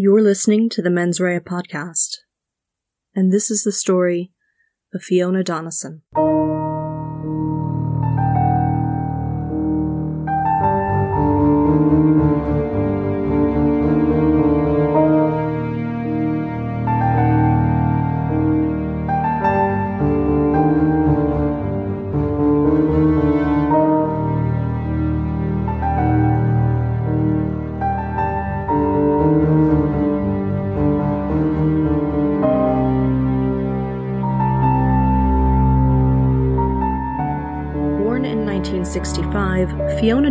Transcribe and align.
You're 0.00 0.22
listening 0.22 0.68
to 0.68 0.80
the 0.80 0.90
Mens 0.90 1.18
Rea 1.18 1.40
podcast, 1.40 2.18
and 3.16 3.32
this 3.32 3.50
is 3.50 3.64
the 3.64 3.72
story 3.72 4.30
of 4.94 5.02
Fiona 5.02 5.42
Donnison. 5.42 6.02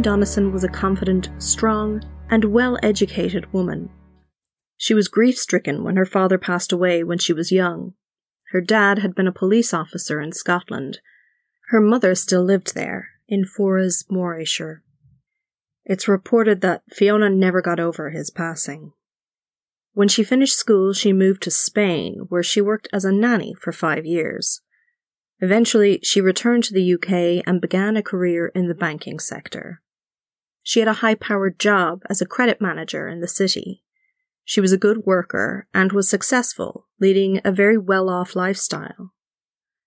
Donnison 0.08 0.54
was 0.54 0.64
a 0.64 0.70
confident, 0.70 1.30
strong, 1.38 2.02
and 2.30 2.46
well 2.46 2.80
educated 2.82 3.52
woman. 3.52 3.90
She 4.78 4.94
was 4.94 5.10
grief 5.10 5.38
stricken 5.38 5.84
when 5.84 5.98
her 5.98 6.06
father 6.06 6.38
passed 6.38 6.72
away 6.72 7.04
when 7.04 7.18
she 7.18 7.34
was 7.34 7.52
young. 7.52 7.94
Her 8.54 8.62
dad 8.62 9.00
had 9.00 9.14
been 9.14 9.28
a 9.28 9.34
police 9.34 9.74
officer 9.74 10.22
in 10.22 10.32
Scotland. 10.32 11.00
Her 11.72 11.82
mother 11.82 12.16
still 12.16 12.42
lived 12.42 12.74
there, 12.74 13.10
in 13.28 13.44
Forres, 13.44 14.06
Morayshire. 14.10 14.82
It's 15.84 16.08
reported 16.08 16.62
that 16.62 16.84
Fiona 16.90 17.30
never 17.30 17.62
got 17.62 17.78
over 17.78 18.12
his 18.12 18.30
passing. 18.30 18.94
When 19.92 20.08
she 20.08 20.24
finished 20.24 20.56
school, 20.56 20.94
she 20.94 21.12
moved 21.12 21.44
to 21.44 21.52
Spain, 21.52 22.28
where 22.30 22.44
she 22.44 22.62
worked 22.62 22.88
as 22.94 23.03
a 23.03 23.12
nanny 23.12 23.56
for 23.59 23.74
five 23.74 24.06
years. 24.06 24.62
Eventually, 25.42 26.00
she 26.02 26.22
returned 26.22 26.64
to 26.64 26.74
the 26.74 26.94
UK 26.94 27.44
and 27.46 27.59
began 27.59 27.98
a 27.98 28.02
career 28.02 28.53
in 28.56 28.70
the 28.70 28.74
banking 28.74 29.20
sector. 29.20 29.81
She 30.68 30.82
had 30.82 30.90
a 30.90 31.00
high 31.00 31.16
powered 31.16 31.60
job 31.60 32.02
as 32.10 32.20
a 32.20 32.26
credit 32.26 32.60
manager 32.60 33.08
in 33.08 33.22
the 33.22 33.28
city. 33.30 33.84
She 34.44 34.60
was 34.60 34.74
a 34.74 34.78
good 34.78 35.06
worker 35.06 35.66
and 35.74 35.94
was 35.94 36.09
successful, 36.09 36.90
leading 37.00 37.40
a 37.46 37.54
very 37.54 37.78
well 37.78 38.09
off 38.09 38.36
lifestyle. 38.36 39.14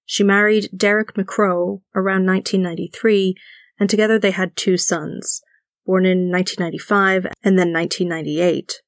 She 0.06 0.25
married 0.25 0.70
Derek 0.75 1.12
McCrow 1.17 1.83
around 1.95 2.25
1993, 2.25 3.34
and 3.78 3.91
together 3.91 4.19
they 4.19 4.31
had 4.31 4.56
two 4.56 4.78
sons, 4.78 5.42
born 5.84 6.06
in 6.06 6.33
1995 6.33 7.27
and 7.44 7.59
then 7.59 7.75
1998. 7.75 8.81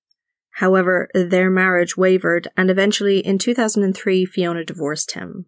However, 0.53 1.11
their 1.13 1.51
marriage 1.51 1.95
wavered, 1.95 2.49
and 2.57 2.71
eventually 2.71 3.19
in 3.19 3.37
2003, 3.37 4.25
Fiona 4.25 4.65
divorced 4.65 5.13
him. 5.13 5.45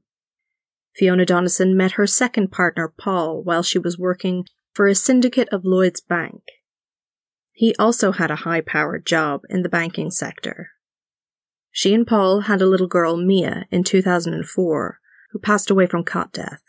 Fiona 0.95 1.25
Donnison 1.25 1.75
met 1.75 1.93
her 1.93 2.07
second 2.07 2.53
partner, 2.53 2.93
Paul, 2.99 3.43
while 3.43 3.63
she 3.63 3.79
was 3.79 3.99
working 3.99 4.45
for 4.75 4.87
a 4.87 4.95
syndicate 4.95 5.49
of 5.51 5.65
Lloyd's 5.65 6.01
Bank. 6.01 6.43
He 7.53 7.75
also 7.79 8.13
had 8.13 8.31
a 8.31 8.37
high 8.37 8.61
powered 8.61 9.07
job 9.07 9.43
in 9.49 9.63
the 9.63 9.69
banking 9.69 10.11
sector. 10.11 10.71
She 11.71 11.95
and 11.95 12.07
Paul 12.07 12.41
had 12.43 12.61
a 12.61 12.67
little 12.67 12.89
girl, 12.89 13.17
Mia, 13.17 13.67
in 13.71 13.85
2004, 13.85 14.99
who 15.31 15.39
passed 15.39 15.71
away 15.71 15.87
from 15.87 16.05
cot 16.05 16.33
death. 16.33 16.63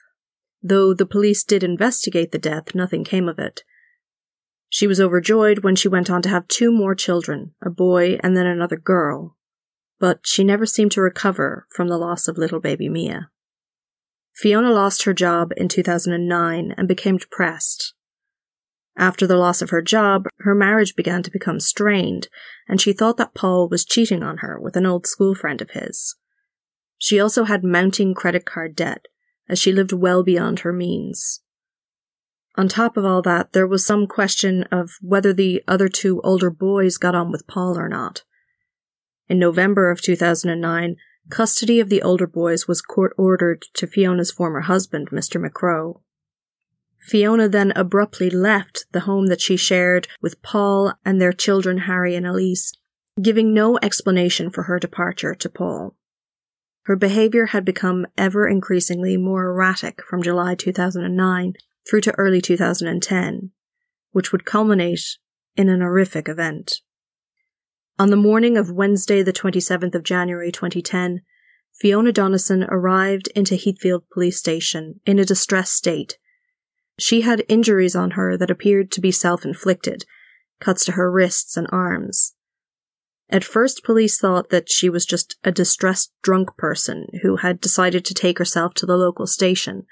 Though 0.61 0.93
the 0.93 1.05
police 1.05 1.43
did 1.43 1.63
investigate 1.63 2.31
the 2.31 2.39
death, 2.39 2.73
nothing 2.73 3.03
came 3.03 3.27
of 3.27 3.39
it. 3.39 3.63
She 4.69 4.87
was 4.87 4.99
overjoyed 4.99 5.59
when 5.59 5.75
she 5.75 5.87
went 5.87 6.09
on 6.09 6.21
to 6.23 6.29
have 6.29 6.47
two 6.47 6.71
more 6.71 6.95
children, 6.95 7.53
a 7.63 7.69
boy 7.69 8.17
and 8.21 8.35
then 8.35 8.47
another 8.47 8.77
girl. 8.77 9.37
But 9.99 10.21
she 10.23 10.43
never 10.43 10.65
seemed 10.65 10.91
to 10.93 11.01
recover 11.01 11.67
from 11.69 11.87
the 11.87 11.97
loss 11.97 12.27
of 12.27 12.37
little 12.37 12.59
baby 12.59 12.89
Mia. 12.89 13.29
Fiona 14.35 14.71
lost 14.71 15.03
her 15.03 15.13
job 15.13 15.51
in 15.55 15.69
2009 15.69 16.73
and 16.77 16.87
became 16.87 17.17
depressed. 17.17 17.93
After 18.97 19.25
the 19.27 19.37
loss 19.37 19.61
of 19.61 19.69
her 19.71 19.81
job, 19.81 20.27
her 20.39 20.55
marriage 20.55 20.95
began 20.95 21.23
to 21.23 21.31
become 21.31 21.59
strained, 21.59 22.27
and 22.67 22.79
she 22.79 22.93
thought 22.93 23.17
that 23.17 23.33
Paul 23.33 23.67
was 23.67 23.85
cheating 23.85 24.23
on 24.23 24.37
her 24.37 24.59
with 24.59 24.75
an 24.77 24.85
old 24.85 25.05
school 25.07 25.35
friend 25.35 25.61
of 25.61 25.71
his. 25.71 26.15
She 26.97 27.19
also 27.19 27.43
had 27.43 27.63
mounting 27.63 28.13
credit 28.13 28.45
card 28.45 28.75
debt, 28.75 29.05
as 29.49 29.59
she 29.59 29.71
lived 29.71 29.91
well 29.91 30.23
beyond 30.23 30.59
her 30.59 30.71
means. 30.71 31.41
On 32.57 32.69
top 32.69 32.95
of 32.95 33.03
all 33.03 33.21
that, 33.23 33.51
there 33.51 33.67
was 33.67 33.85
some 33.85 34.07
question 34.07 34.63
of 34.71 34.91
whether 35.01 35.33
the 35.33 35.61
other 35.67 35.89
two 35.89 36.21
older 36.23 36.49
boys 36.49 36.97
got 36.97 37.15
on 37.15 37.31
with 37.31 37.47
Paul 37.47 37.77
or 37.77 37.89
not. 37.89 38.23
In 39.27 39.39
November 39.39 39.91
of 39.91 40.01
2009, 40.01 40.95
custody 41.29 41.79
of 41.79 41.89
the 41.89 42.01
older 42.01 42.27
boys 42.27 42.67
was 42.67 42.81
court 42.81 43.13
ordered 43.17 43.65
to 43.73 43.87
Fiona's 43.87 44.31
former 44.31 44.61
husband, 44.61 45.09
Mr. 45.09 45.43
McCrow. 45.43 46.01
Fiona 46.99 47.47
then 47.47 47.71
abruptly 47.75 48.29
left 48.29 48.85
the 48.91 49.01
home 49.01 49.27
that 49.27 49.41
she 49.41 49.57
shared 49.57 50.07
with 50.21 50.41
Paul 50.41 50.93
and 51.05 51.21
their 51.21 51.33
children 51.33 51.79
Harry 51.79 52.15
and 52.15 52.25
Elise, 52.25 52.73
giving 53.21 53.53
no 53.53 53.77
explanation 53.81 54.49
for 54.49 54.63
her 54.63 54.79
departure 54.79 55.35
to 55.35 55.49
Paul. 55.49 55.95
Her 56.85 56.95
behavior 56.95 57.47
had 57.47 57.65
become 57.65 58.05
ever 58.17 58.47
increasingly 58.47 59.17
more 59.17 59.45
erratic 59.45 60.03
from 60.03 60.21
July 60.21 60.55
2009 60.55 61.53
through 61.87 62.01
to 62.01 62.15
early 62.17 62.41
2010, 62.41 63.51
which 64.11 64.31
would 64.31 64.45
culminate 64.45 65.17
in 65.55 65.69
an 65.69 65.81
horrific 65.81 66.27
event. 66.27 66.81
On 67.97 68.09
the 68.09 68.17
morning 68.17 68.57
of 68.57 68.71
Wednesday, 68.71 69.23
the 69.23 69.31
27th 69.31 69.95
of 69.95 70.03
January 70.03 70.51
2010, 70.51 71.21
Fiona 71.71 72.11
Donnison 72.11 72.65
arrived 72.65 73.29
into 73.35 73.55
Heathfield 73.55 74.03
Police 74.11 74.37
Station 74.37 74.99
in 75.05 75.17
a 75.17 75.23
distressed 75.23 75.73
state. 75.73 76.17
She 76.99 77.21
had 77.21 77.45
injuries 77.47 77.95
on 77.95 78.11
her 78.11 78.35
that 78.35 78.51
appeared 78.51 78.91
to 78.91 79.01
be 79.01 79.11
self 79.11 79.45
inflicted, 79.45 80.03
cuts 80.59 80.83
to 80.85 80.93
her 80.93 81.09
wrists 81.09 81.55
and 81.55 81.67
arms. 81.71 82.33
At 83.29 83.45
first, 83.45 83.85
police 83.85 84.19
thought 84.19 84.49
that 84.49 84.69
she 84.69 84.89
was 84.89 85.05
just 85.05 85.37
a 85.45 85.51
distressed 85.51 86.11
drunk 86.21 86.57
person 86.57 87.07
who 87.21 87.37
had 87.37 87.61
decided 87.61 88.03
to 88.05 88.13
take 88.13 88.39
herself 88.39 88.73
to 88.75 88.85
the 88.85 88.97
local 88.97 89.25
station. 89.25 89.85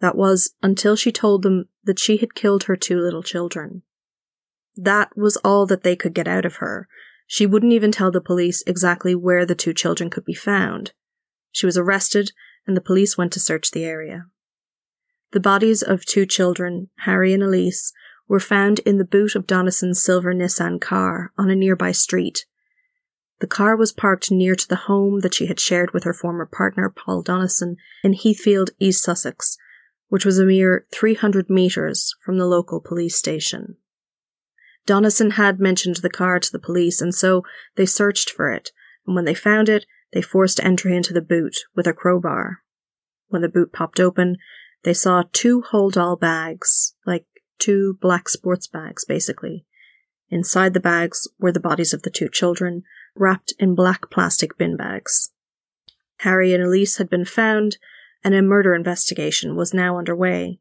That 0.00 0.14
was 0.14 0.52
until 0.62 0.94
she 0.94 1.10
told 1.10 1.42
them 1.42 1.70
that 1.84 1.98
she 1.98 2.18
had 2.18 2.34
killed 2.34 2.64
her 2.64 2.76
two 2.76 3.00
little 3.00 3.22
children. 3.22 3.82
That 4.80 5.16
was 5.16 5.36
all 5.38 5.66
that 5.66 5.82
they 5.82 5.96
could 5.96 6.14
get 6.14 6.28
out 6.28 6.46
of 6.46 6.56
her. 6.56 6.86
She 7.26 7.46
wouldn't 7.46 7.72
even 7.72 7.90
tell 7.90 8.12
the 8.12 8.20
police 8.20 8.62
exactly 8.64 9.12
where 9.12 9.44
the 9.44 9.56
two 9.56 9.74
children 9.74 10.08
could 10.08 10.24
be 10.24 10.34
found. 10.34 10.92
She 11.50 11.66
was 11.66 11.76
arrested, 11.76 12.30
and 12.64 12.76
the 12.76 12.80
police 12.80 13.18
went 13.18 13.32
to 13.32 13.40
search 13.40 13.72
the 13.72 13.84
area. 13.84 14.26
The 15.32 15.40
bodies 15.40 15.82
of 15.82 16.06
two 16.06 16.26
children, 16.26 16.90
Harry 17.00 17.34
and 17.34 17.42
Elise, 17.42 17.92
were 18.28 18.38
found 18.38 18.78
in 18.80 18.98
the 18.98 19.04
boot 19.04 19.34
of 19.34 19.48
Donnison's 19.48 20.00
silver 20.00 20.32
Nissan 20.32 20.80
car 20.80 21.32
on 21.36 21.50
a 21.50 21.56
nearby 21.56 21.90
street. 21.90 22.46
The 23.40 23.48
car 23.48 23.74
was 23.74 23.92
parked 23.92 24.30
near 24.30 24.54
to 24.54 24.68
the 24.68 24.86
home 24.86 25.20
that 25.20 25.34
she 25.34 25.46
had 25.46 25.58
shared 25.58 25.92
with 25.92 26.04
her 26.04 26.14
former 26.14 26.46
partner, 26.46 26.88
Paul 26.88 27.22
Donnison, 27.22 27.78
in 28.04 28.12
Heathfield, 28.12 28.70
East 28.78 29.02
Sussex, 29.02 29.58
which 30.06 30.24
was 30.24 30.38
a 30.38 30.44
mere 30.44 30.86
300 30.94 31.50
metres 31.50 32.14
from 32.24 32.38
the 32.38 32.46
local 32.46 32.80
police 32.80 33.16
station. 33.16 33.76
Donnison 34.88 35.32
had 35.32 35.60
mentioned 35.60 35.96
the 35.96 36.08
car 36.08 36.40
to 36.40 36.50
the 36.50 36.58
police, 36.58 37.02
and 37.02 37.14
so 37.14 37.42
they 37.76 37.84
searched 37.84 38.30
for 38.30 38.50
it, 38.50 38.72
and 39.06 39.14
when 39.14 39.26
they 39.26 39.34
found 39.34 39.68
it, 39.68 39.84
they 40.14 40.22
forced 40.22 40.64
entry 40.64 40.96
into 40.96 41.12
the 41.12 41.20
boot 41.20 41.58
with 41.76 41.86
a 41.86 41.92
crowbar. 41.92 42.60
When 43.26 43.42
the 43.42 43.50
boot 43.50 43.70
popped 43.70 44.00
open, 44.00 44.38
they 44.84 44.94
saw 44.94 45.24
two 45.30 45.60
hold 45.60 45.98
all 45.98 46.16
bags, 46.16 46.94
like 47.04 47.26
two 47.58 47.98
black 48.00 48.30
sports 48.30 48.66
bags, 48.66 49.04
basically. 49.04 49.66
Inside 50.30 50.72
the 50.72 50.80
bags 50.80 51.28
were 51.38 51.52
the 51.52 51.60
bodies 51.60 51.92
of 51.92 52.00
the 52.00 52.10
two 52.10 52.30
children, 52.30 52.82
wrapped 53.14 53.52
in 53.58 53.74
black 53.74 54.10
plastic 54.10 54.56
bin 54.56 54.74
bags. 54.74 55.32
Harry 56.20 56.54
and 56.54 56.64
Elise 56.64 56.96
had 56.96 57.10
been 57.10 57.26
found, 57.26 57.76
and 58.24 58.34
a 58.34 58.40
murder 58.40 58.74
investigation 58.74 59.54
was 59.54 59.74
now 59.74 59.98
underway, 59.98 60.60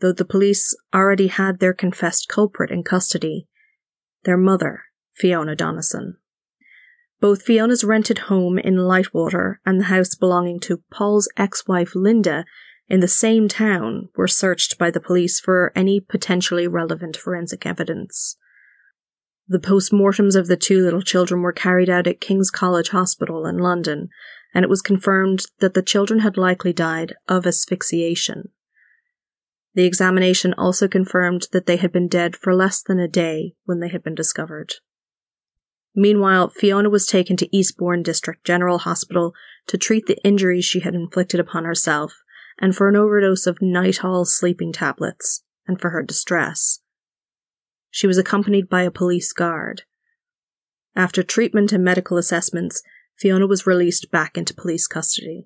though 0.00 0.12
the 0.12 0.24
police 0.24 0.74
already 0.94 1.26
had 1.26 1.58
their 1.58 1.74
confessed 1.74 2.26
culprit 2.26 2.70
in 2.70 2.82
custody 2.82 3.46
their 4.26 4.36
mother, 4.36 4.82
Fiona 5.14 5.56
Donnison. 5.56 6.18
Both 7.18 7.42
Fiona's 7.42 7.82
rented 7.82 8.18
home 8.18 8.58
in 8.58 8.76
Lightwater 8.76 9.56
and 9.64 9.80
the 9.80 9.84
house 9.84 10.14
belonging 10.14 10.60
to 10.60 10.82
Paul's 10.90 11.28
ex 11.38 11.66
wife 11.66 11.94
Linda 11.94 12.44
in 12.88 13.00
the 13.00 13.08
same 13.08 13.48
town 13.48 14.10
were 14.16 14.28
searched 14.28 14.78
by 14.78 14.90
the 14.90 15.00
police 15.00 15.40
for 15.40 15.72
any 15.74 15.98
potentially 15.98 16.68
relevant 16.68 17.16
forensic 17.16 17.64
evidence. 17.64 18.36
The 19.48 19.60
post-mortems 19.60 20.36
of 20.36 20.48
the 20.48 20.56
two 20.56 20.82
little 20.82 21.02
children 21.02 21.40
were 21.40 21.52
carried 21.52 21.88
out 21.88 22.06
at 22.06 22.20
King's 22.20 22.50
College 22.50 22.90
Hospital 22.90 23.46
in 23.46 23.58
London, 23.58 24.08
and 24.52 24.64
it 24.64 24.68
was 24.68 24.82
confirmed 24.82 25.46
that 25.60 25.74
the 25.74 25.82
children 25.82 26.20
had 26.20 26.36
likely 26.36 26.72
died 26.72 27.14
of 27.28 27.46
asphyxiation. 27.46 28.50
The 29.76 29.84
examination 29.84 30.54
also 30.54 30.88
confirmed 30.88 31.48
that 31.52 31.66
they 31.66 31.76
had 31.76 31.92
been 31.92 32.08
dead 32.08 32.34
for 32.34 32.54
less 32.54 32.82
than 32.82 32.98
a 32.98 33.06
day 33.06 33.56
when 33.66 33.80
they 33.80 33.90
had 33.90 34.02
been 34.02 34.14
discovered. 34.14 34.76
Meanwhile, 35.94 36.48
Fiona 36.48 36.88
was 36.88 37.06
taken 37.06 37.36
to 37.36 37.56
Eastbourne 37.56 38.02
District 38.02 38.42
General 38.42 38.78
Hospital 38.78 39.34
to 39.66 39.76
treat 39.76 40.06
the 40.06 40.16
injuries 40.24 40.64
she 40.64 40.80
had 40.80 40.94
inflicted 40.94 41.40
upon 41.40 41.64
herself 41.64 42.14
and 42.58 42.74
for 42.74 42.88
an 42.88 42.96
overdose 42.96 43.46
of 43.46 43.58
Nytol 43.58 44.26
sleeping 44.26 44.72
tablets 44.72 45.42
and 45.68 45.78
for 45.78 45.90
her 45.90 46.02
distress. 46.02 46.80
She 47.90 48.06
was 48.06 48.16
accompanied 48.16 48.70
by 48.70 48.80
a 48.80 48.90
police 48.90 49.34
guard. 49.34 49.82
After 50.94 51.22
treatment 51.22 51.70
and 51.72 51.84
medical 51.84 52.16
assessments, 52.16 52.82
Fiona 53.18 53.46
was 53.46 53.66
released 53.66 54.10
back 54.10 54.38
into 54.38 54.54
police 54.54 54.86
custody. 54.86 55.44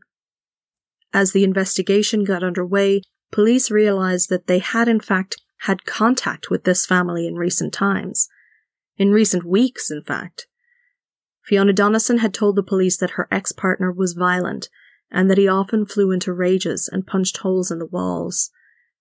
As 1.12 1.32
the 1.32 1.42
investigation 1.42 2.22
got 2.22 2.44
underway, 2.44 3.02
police 3.30 3.70
realized 3.70 4.28
that 4.28 4.46
they 4.46 4.58
had 4.58 4.88
in 4.88 5.00
fact 5.00 5.40
had 5.64 5.84
contact 5.84 6.50
with 6.50 6.64
this 6.64 6.86
family 6.86 7.26
in 7.26 7.34
recent 7.34 7.72
times. 7.72 8.28
In 8.96 9.12
recent 9.12 9.44
weeks, 9.44 9.90
in 9.90 10.02
fact. 10.02 10.46
Fiona 11.42 11.72
Donnison 11.72 12.18
had 12.18 12.32
told 12.32 12.56
the 12.56 12.62
police 12.62 12.96
that 12.98 13.12
her 13.12 13.28
ex 13.30 13.52
partner 13.52 13.92
was 13.92 14.12
violent 14.12 14.68
and 15.10 15.30
that 15.30 15.38
he 15.38 15.48
often 15.48 15.84
flew 15.84 16.12
into 16.12 16.32
rages 16.32 16.88
and 16.90 17.06
punched 17.06 17.38
holes 17.38 17.70
in 17.70 17.78
the 17.78 17.86
walls. 17.86 18.50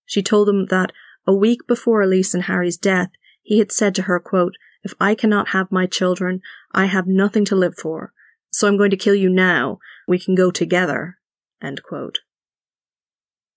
She 0.05 0.23
told 0.23 0.47
them 0.47 0.65
that 0.67 0.91
a 1.27 1.35
week 1.35 1.67
before 1.67 2.01
Elise 2.01 2.33
and 2.33 2.43
Harry's 2.43 2.77
death, 2.77 3.09
he 3.43 3.59
had 3.59 3.71
said 3.71 3.93
to 3.95 4.03
her, 4.03 4.19
quote, 4.19 4.55
If 4.83 4.93
I 4.99 5.15
cannot 5.15 5.49
have 5.49 5.71
my 5.71 5.85
children, 5.85 6.41
I 6.73 6.85
have 6.85 7.07
nothing 7.07 7.45
to 7.45 7.55
live 7.55 7.75
for. 7.77 8.13
So 8.51 8.67
I'm 8.67 8.77
going 8.77 8.91
to 8.91 8.97
kill 8.97 9.15
you 9.15 9.29
now. 9.29 9.77
We 10.07 10.17
can 10.17 10.33
go 10.33 10.49
together. 10.49 11.17
End 11.61 11.83
quote. 11.83 12.19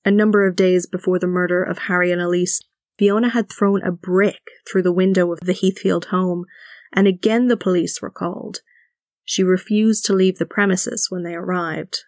A 0.05 0.11
number 0.11 0.47
of 0.47 0.57
days 0.57 0.87
before 0.87 1.19
the 1.19 1.27
murder 1.27 1.63
of 1.63 1.79
Harry 1.79 2.11
and 2.11 2.21
Elise, 2.21 2.61
Fiona 2.99 3.31
had 3.31 3.49
thrown 3.49 3.83
a 3.83 3.93
brick 3.93 4.43
through 4.67 4.83
the 4.83 4.93
window 4.93 5.33
of 5.33 5.41
the 5.41 5.55
Heathfield 5.55 6.07
home, 6.07 6.45
and 6.93 7.07
again 7.07 7.49
the 7.49 7.57
police 7.57 8.03
were 8.03 8.11
called. 8.11 8.59
She 9.25 9.43
refused 9.43 10.05
to 10.07 10.13
leave 10.13 10.39
the 10.39 10.47
premises 10.47 11.07
when 11.09 11.23
they 11.23 11.35
arrived. 11.35 12.05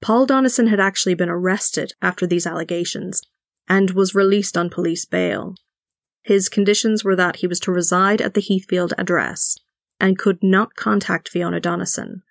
Paul 0.00 0.24
Donnison 0.24 0.68
had 0.68 0.80
actually 0.80 1.14
been 1.14 1.28
arrested 1.28 1.92
after 2.00 2.26
these 2.26 2.46
allegations 2.46 3.22
and 3.68 3.90
was 3.90 4.14
released 4.14 4.56
on 4.56 4.70
police 4.70 5.04
bail. 5.04 5.54
His 6.22 6.48
conditions 6.48 7.04
were 7.04 7.16
that 7.16 7.36
he 7.36 7.46
was 7.46 7.60
to 7.60 7.72
reside 7.72 8.20
at 8.20 8.34
the 8.34 8.40
Heathfield 8.40 8.94
address 8.96 9.56
and 10.00 10.18
could 10.18 10.42
not 10.42 10.74
contact 10.74 11.28
Fiona 11.28 11.60
Donnison. 11.60 12.22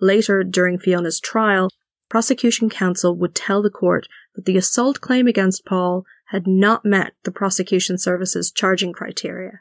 Later, 0.00 0.44
during 0.44 0.78
Fiona's 0.78 1.18
trial, 1.18 1.70
prosecution 2.08 2.68
counsel 2.70 3.16
would 3.16 3.34
tell 3.34 3.62
the 3.62 3.70
court 3.70 4.06
that 4.34 4.44
the 4.44 4.56
assault 4.56 5.00
claim 5.00 5.26
against 5.26 5.64
Paul 5.64 6.04
had 6.26 6.46
not 6.46 6.84
met 6.84 7.14
the 7.24 7.30
prosecution 7.30 7.98
service's 7.98 8.50
charging 8.50 8.92
criteria, 8.92 9.60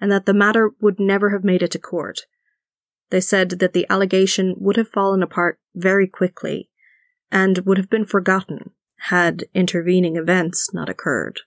and 0.00 0.10
that 0.10 0.26
the 0.26 0.34
matter 0.34 0.70
would 0.80 0.98
never 0.98 1.30
have 1.30 1.44
made 1.44 1.62
it 1.62 1.70
to 1.72 1.78
court. 1.78 2.22
They 3.10 3.20
said 3.20 3.50
that 3.50 3.72
the 3.72 3.86
allegation 3.90 4.54
would 4.58 4.76
have 4.76 4.88
fallen 4.88 5.22
apart 5.22 5.58
very 5.74 6.06
quickly 6.06 6.70
and 7.30 7.58
would 7.66 7.78
have 7.78 7.90
been 7.90 8.04
forgotten 8.04 8.70
had 9.04 9.44
intervening 9.54 10.16
events 10.16 10.72
not 10.74 10.88
occurred. 10.88 11.40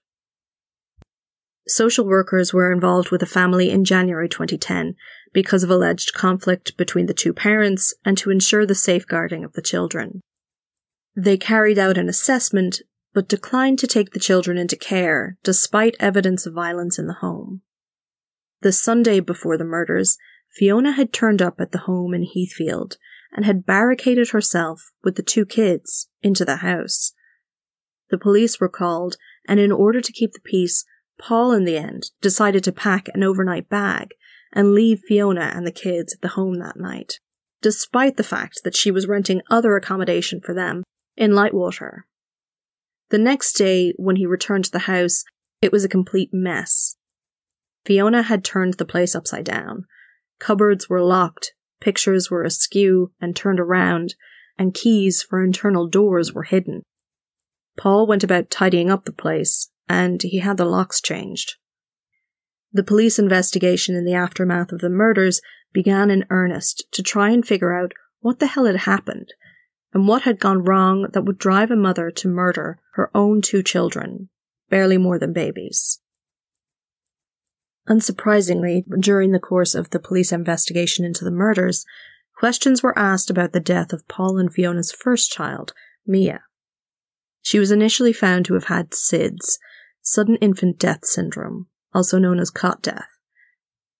Social 1.68 2.06
workers 2.06 2.54
were 2.54 2.72
involved 2.72 3.10
with 3.10 3.22
the 3.22 3.26
family 3.26 3.70
in 3.70 3.86
January 3.86 4.28
2010 4.28 4.96
because 5.32 5.64
of 5.64 5.70
alleged 5.70 6.14
conflict 6.14 6.76
between 6.78 7.06
the 7.06 7.14
two 7.14 7.34
parents 7.34 7.94
and 8.04 8.18
to 8.18 8.30
ensure 8.30 8.66
the 8.66 8.76
safeguarding 8.76 9.44
of 9.44 9.54
the 9.54 9.62
children. 9.62 10.22
They 11.16 11.38
carried 11.38 11.80
out 11.80 11.98
an 11.98 12.10
assessment 12.10 12.82
but 13.14 13.30
declined 13.30 13.80
to 13.80 13.88
take 13.88 14.12
the 14.12 14.20
children 14.20 14.58
into 14.58 14.76
care 14.76 15.38
despite 15.44 15.96
evidence 16.00 16.46
of 16.46 16.54
violence 16.54 17.00
in 17.00 17.08
the 17.08 17.14
home. 17.14 17.62
The 18.62 18.72
Sunday 18.72 19.20
before 19.20 19.58
the 19.58 19.66
murders, 19.66 20.18
Fiona 20.50 20.94
had 20.94 21.14
turned 21.14 21.42
up 21.42 21.60
at 21.60 21.72
the 21.72 21.80
home 21.80 22.14
in 22.14 22.26
Heathfield 22.26 22.98
and 23.32 23.46
had 23.46 23.66
barricaded 23.66 24.30
herself 24.30 24.92
with 25.04 25.16
the 25.16 25.24
two 25.24 25.46
kids 25.46 26.08
into 26.22 26.46
the 26.46 26.58
house. 26.58 27.14
The 28.10 28.18
police 28.18 28.60
were 28.60 28.70
called, 28.70 29.18
and 29.48 29.60
in 29.60 29.72
order 29.72 30.00
to 30.02 30.12
keep 30.12 30.34
the 30.34 30.40
peace, 30.40 30.86
Paul, 31.20 31.52
in 31.52 31.66
the 31.66 31.78
end, 31.78 32.12
decided 32.22 32.64
to 32.64 32.72
pack 32.72 33.08
an 33.14 33.24
overnight 33.24 33.70
bag 33.70 34.10
and 34.52 34.74
leave 34.74 35.02
Fiona 35.08 35.52
and 35.54 35.66
the 35.66 35.72
kids 35.72 36.14
at 36.14 36.22
the 36.22 36.30
home 36.30 36.60
that 36.60 36.78
night, 36.78 37.20
despite 37.62 38.18
the 38.18 38.24
fact 38.24 38.62
that 38.64 38.76
she 38.76 38.92
was 38.92 39.08
renting 39.08 39.42
other 39.50 39.76
accommodation 39.76 40.42
for 40.42 40.54
them 40.54 40.84
in 41.16 41.32
Lightwater. 41.32 42.02
The 43.10 43.18
next 43.18 43.54
day, 43.54 43.94
when 43.98 44.16
he 44.16 44.26
returned 44.26 44.66
to 44.66 44.72
the 44.72 44.80
house, 44.80 45.24
it 45.62 45.72
was 45.72 45.84
a 45.84 45.90
complete 45.90 46.30
mess. 46.34 46.98
Fiona 47.86 48.24
had 48.24 48.44
turned 48.44 48.76
the 48.76 48.86
place 48.86 49.16
upside 49.16 49.46
down. 49.46 49.86
Cupboards 50.40 50.90
were 50.90 51.02
locked, 51.02 51.54
pictures 51.80 52.32
were 52.32 52.44
askew 52.44 53.12
and 53.22 53.36
turned 53.36 53.60
around, 53.60 54.16
and 54.58 54.74
keys 54.74 55.22
for 55.22 55.44
internal 55.44 55.88
doors 55.88 56.34
were 56.34 56.44
hidden. 56.44 56.84
Paul 57.78 58.08
went 58.08 58.24
about 58.24 58.50
tidying 58.50 58.90
up 58.90 59.06
the 59.06 59.12
place, 59.12 59.70
and 59.88 60.22
he 60.22 60.40
had 60.40 60.58
the 60.58 60.66
locks 60.66 61.02
changed. 61.02 61.56
The 62.72 62.84
police 62.84 63.20
investigation 63.20 63.96
in 63.96 64.06
the 64.06 64.14
aftermath 64.14 64.72
of 64.72 64.80
the 64.80 64.90
murders 64.90 65.42
began 65.74 66.10
in 66.10 66.26
earnest 66.30 66.86
to 66.92 67.04
try 67.04 67.30
and 67.30 67.46
figure 67.46 67.74
out 67.74 67.94
what 68.20 68.40
the 68.40 68.48
hell 68.48 68.66
had 68.66 68.78
happened 68.78 69.34
and 69.94 70.08
what 70.08 70.24
had 70.24 70.40
gone 70.40 70.64
wrong 70.64 71.08
that 71.14 71.24
would 71.26 71.38
drive 71.38 71.70
a 71.70 71.76
mother 71.76 72.10
to 72.10 72.28
murder 72.28 72.80
her 72.94 73.12
own 73.14 73.42
two 73.42 73.62
children, 73.62 74.30
barely 74.70 74.98
more 74.98 75.20
than 75.20 75.34
babies. 75.34 76.00
Unsurprisingly, 77.88 78.84
during 79.00 79.32
the 79.32 79.40
course 79.40 79.76
of 79.76 79.90
the 79.90 80.00
police 80.00 80.32
investigation 80.32 81.06
into 81.06 81.26
the 81.26 81.32
murders, 81.32 81.86
questions 82.38 82.82
were 82.82 82.98
asked 82.98 83.30
about 83.30 83.52
the 83.52 83.60
death 83.60 83.94
of 83.94 84.08
Paul 84.08 84.38
and 84.38 84.52
Fiona's 84.52 84.92
first 84.92 85.32
child, 85.32 85.74
Mia. 86.08 86.42
She 87.42 87.60
was 87.60 87.72
initially 87.72 88.14
found 88.14 88.46
to 88.46 88.54
have 88.54 88.66
had 88.66 88.92
SIDS, 88.92 89.58
sudden 90.04 90.36
infant 90.36 90.78
death 90.78 91.06
syndrome, 91.06 91.68
also 91.94 92.20
known 92.20 92.40
as 92.40 92.52
cot 92.52 92.84
death. 92.84 93.08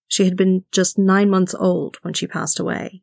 She 0.06 0.24
had 0.24 0.36
been 0.36 0.64
just 0.70 0.98
nine 0.98 1.28
months 1.28 1.54
old 1.54 1.96
when 2.02 2.14
she 2.14 2.26
passed 2.26 2.60
away. 2.60 3.02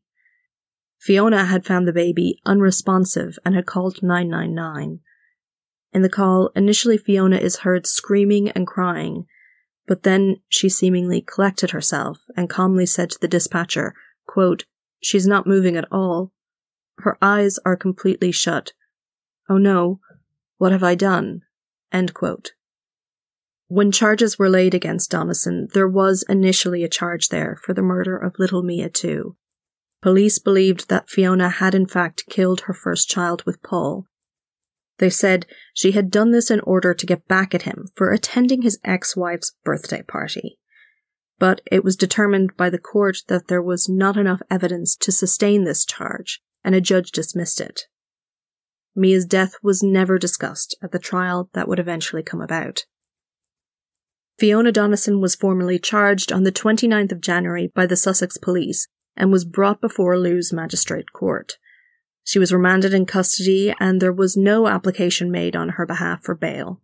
Fiona 0.99 1.45
had 1.45 1.65
found 1.65 1.87
the 1.87 1.93
baby 1.93 2.39
unresponsive 2.45 3.39
and 3.43 3.55
had 3.55 3.65
called 3.65 4.03
999. 4.03 4.99
In 5.93 6.01
the 6.03 6.09
call, 6.09 6.51
initially 6.55 6.97
Fiona 6.97 7.37
is 7.37 7.57
heard 7.57 7.87
screaming 7.87 8.49
and 8.51 8.67
crying, 8.67 9.25
but 9.87 10.03
then 10.03 10.37
she 10.47 10.69
seemingly 10.69 11.21
collected 11.21 11.71
herself 11.71 12.19
and 12.37 12.49
calmly 12.49 12.85
said 12.85 13.09
to 13.09 13.19
the 13.19 13.27
dispatcher, 13.27 13.93
quote, 14.27 14.63
She's 15.01 15.25
not 15.25 15.47
moving 15.47 15.75
at 15.75 15.91
all. 15.91 16.31
Her 16.99 17.17
eyes 17.19 17.57
are 17.65 17.75
completely 17.75 18.31
shut. 18.31 18.73
Oh 19.49 19.57
no, 19.57 19.99
what 20.59 20.71
have 20.71 20.83
I 20.83 20.93
done? 20.93 21.41
End 21.91 22.13
quote. 22.13 22.51
When 23.73 23.93
charges 23.93 24.37
were 24.37 24.49
laid 24.49 24.73
against 24.73 25.11
Donnison, 25.11 25.69
there 25.73 25.87
was 25.87 26.25
initially 26.27 26.83
a 26.83 26.89
charge 26.89 27.29
there 27.29 27.57
for 27.63 27.73
the 27.73 27.81
murder 27.81 28.17
of 28.17 28.37
little 28.37 28.63
Mia 28.63 28.89
too. 28.89 29.37
Police 30.01 30.39
believed 30.39 30.89
that 30.89 31.09
Fiona 31.09 31.47
had 31.47 31.73
in 31.73 31.85
fact 31.85 32.25
killed 32.29 32.61
her 32.61 32.73
first 32.73 33.09
child 33.09 33.45
with 33.45 33.63
Paul. 33.63 34.07
They 34.97 35.09
said 35.09 35.45
she 35.73 35.93
had 35.93 36.11
done 36.11 36.31
this 36.31 36.51
in 36.51 36.59
order 36.59 36.93
to 36.93 37.05
get 37.05 37.29
back 37.29 37.55
at 37.55 37.61
him 37.61 37.87
for 37.95 38.11
attending 38.11 38.61
his 38.61 38.77
ex-wife's 38.83 39.55
birthday 39.63 40.01
party. 40.01 40.59
But 41.39 41.61
it 41.71 41.81
was 41.81 41.95
determined 41.95 42.57
by 42.57 42.69
the 42.69 42.77
court 42.77 43.19
that 43.29 43.47
there 43.47 43.63
was 43.63 43.87
not 43.87 44.17
enough 44.17 44.41
evidence 44.51 44.97
to 44.97 45.13
sustain 45.13 45.63
this 45.63 45.85
charge, 45.85 46.41
and 46.61 46.75
a 46.75 46.81
judge 46.81 47.13
dismissed 47.13 47.61
it. 47.61 47.83
Mia's 48.97 49.25
death 49.25 49.53
was 49.63 49.81
never 49.81 50.19
discussed 50.19 50.75
at 50.83 50.91
the 50.91 50.99
trial 50.99 51.49
that 51.53 51.69
would 51.69 51.79
eventually 51.79 52.21
come 52.21 52.41
about. 52.41 52.83
Fiona 54.41 54.71
Donnison 54.71 55.21
was 55.21 55.35
formally 55.35 55.77
charged 55.77 56.31
on 56.31 56.41
the 56.41 56.51
29th 56.51 57.11
of 57.11 57.21
January 57.21 57.71
by 57.75 57.85
the 57.85 57.95
Sussex 57.95 58.39
Police 58.39 58.87
and 59.15 59.31
was 59.31 59.45
brought 59.45 59.79
before 59.79 60.17
Lewes 60.17 60.51
Magistrate 60.51 61.13
Court. 61.13 61.59
She 62.23 62.39
was 62.39 62.51
remanded 62.51 62.91
in 62.91 63.05
custody 63.05 63.71
and 63.79 64.01
there 64.01 64.11
was 64.11 64.35
no 64.35 64.67
application 64.67 65.29
made 65.29 65.55
on 65.55 65.69
her 65.69 65.85
behalf 65.85 66.23
for 66.23 66.33
bail. 66.33 66.81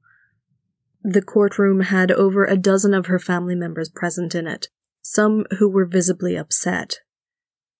The 1.01 1.23
courtroom 1.23 1.79
had 1.79 2.11
over 2.11 2.45
a 2.45 2.57
dozen 2.57 2.93
of 2.93 3.07
her 3.07 3.17
family 3.17 3.55
members 3.55 3.89
present 3.89 4.35
in 4.35 4.45
it, 4.45 4.67
some 5.01 5.43
who 5.57 5.67
were 5.67 5.87
visibly 5.87 6.35
upset. 6.35 6.99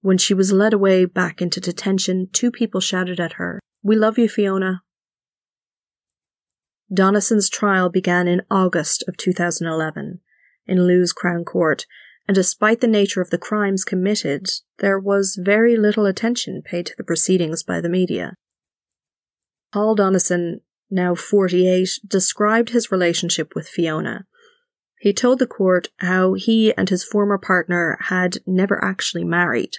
When 0.01 0.17
she 0.17 0.33
was 0.33 0.51
led 0.51 0.73
away 0.73 1.05
back 1.05 1.39
into 1.39 1.61
detention, 1.61 2.29
two 2.33 2.49
people 2.49 2.81
shouted 2.81 3.19
at 3.19 3.33
her, 3.33 3.59
We 3.83 3.95
love 3.95 4.17
you, 4.17 4.27
Fiona. 4.27 4.81
Donnison's 6.93 7.49
trial 7.49 7.89
began 7.89 8.27
in 8.27 8.41
August 8.49 9.03
of 9.07 9.17
2011 9.17 10.21
in 10.65 10.87
Lewes 10.87 11.13
Crown 11.13 11.43
Court, 11.43 11.85
and 12.27 12.35
despite 12.35 12.81
the 12.81 12.87
nature 12.87 13.21
of 13.21 13.29
the 13.29 13.37
crimes 13.37 13.83
committed, 13.83 14.47
there 14.79 14.99
was 14.99 15.39
very 15.41 15.77
little 15.77 16.05
attention 16.05 16.61
paid 16.61 16.85
to 16.87 16.93
the 16.97 17.03
proceedings 17.03 17.63
by 17.63 17.81
the 17.81 17.89
media. 17.89 18.35
Paul 19.71 19.95
Donnison, 19.95 20.61
now 20.89 21.15
48, 21.15 21.99
described 22.07 22.69
his 22.69 22.91
relationship 22.91 23.53
with 23.55 23.67
Fiona. 23.67 24.25
He 24.99 25.13
told 25.13 25.39
the 25.39 25.47
court 25.47 25.89
how 25.97 26.33
he 26.33 26.73
and 26.75 26.89
his 26.89 27.03
former 27.03 27.37
partner 27.37 27.97
had 28.03 28.37
never 28.45 28.83
actually 28.83 29.23
married, 29.23 29.77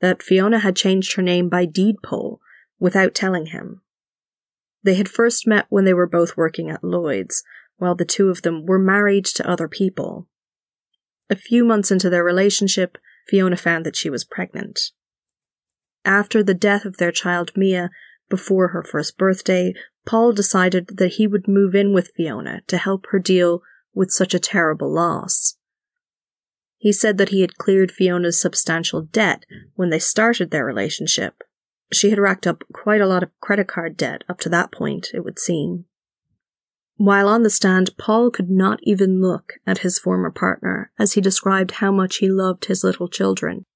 that 0.00 0.22
Fiona 0.22 0.60
had 0.60 0.76
changed 0.76 1.16
her 1.16 1.22
name 1.22 1.48
by 1.48 1.64
deed 1.64 1.96
poll 2.02 2.40
without 2.78 3.14
telling 3.14 3.46
him. 3.46 3.81
They 4.82 4.94
had 4.94 5.08
first 5.08 5.46
met 5.46 5.66
when 5.68 5.84
they 5.84 5.94
were 5.94 6.08
both 6.08 6.36
working 6.36 6.70
at 6.70 6.82
Lloyd's, 6.84 7.44
while 7.76 7.94
the 7.94 8.04
two 8.04 8.28
of 8.28 8.42
them 8.42 8.66
were 8.66 8.78
married 8.78 9.24
to 9.26 9.48
other 9.48 9.68
people. 9.68 10.28
A 11.30 11.36
few 11.36 11.64
months 11.64 11.90
into 11.90 12.10
their 12.10 12.24
relationship, 12.24 12.98
Fiona 13.28 13.56
found 13.56 13.86
that 13.86 13.96
she 13.96 14.10
was 14.10 14.24
pregnant. 14.24 14.90
After 16.04 16.42
the 16.42 16.54
death 16.54 16.84
of 16.84 16.96
their 16.96 17.12
child 17.12 17.52
Mia, 17.56 17.90
before 18.28 18.68
her 18.68 18.82
first 18.82 19.16
birthday, 19.16 19.74
Paul 20.04 20.32
decided 20.32 20.96
that 20.98 21.14
he 21.14 21.26
would 21.26 21.46
move 21.46 21.74
in 21.74 21.92
with 21.92 22.12
Fiona 22.16 22.62
to 22.66 22.76
help 22.76 23.06
her 23.10 23.18
deal 23.18 23.62
with 23.94 24.10
such 24.10 24.34
a 24.34 24.40
terrible 24.40 24.92
loss. 24.92 25.56
He 26.78 26.92
said 26.92 27.18
that 27.18 27.28
he 27.28 27.42
had 27.42 27.58
cleared 27.58 27.92
Fiona's 27.92 28.40
substantial 28.40 29.02
debt 29.02 29.44
when 29.74 29.90
they 29.90 30.00
started 30.00 30.50
their 30.50 30.64
relationship. 30.64 31.42
She 31.92 32.10
had 32.10 32.18
racked 32.18 32.46
up 32.46 32.64
quite 32.72 33.00
a 33.00 33.06
lot 33.06 33.22
of 33.22 33.38
credit 33.40 33.68
card 33.68 33.96
debt 33.96 34.24
up 34.28 34.40
to 34.40 34.48
that 34.48 34.72
point, 34.72 35.10
it 35.12 35.20
would 35.24 35.38
seem. 35.38 35.84
While 36.96 37.28
on 37.28 37.42
the 37.42 37.50
stand, 37.50 37.96
Paul 37.98 38.30
could 38.30 38.50
not 38.50 38.80
even 38.82 39.20
look 39.20 39.54
at 39.66 39.78
his 39.78 39.98
former 39.98 40.30
partner 40.30 40.90
as 40.98 41.12
he 41.12 41.20
described 41.20 41.72
how 41.72 41.90
much 41.90 42.16
he 42.16 42.30
loved 42.30 42.66
his 42.66 42.82
little 42.82 43.08
children 43.08 43.66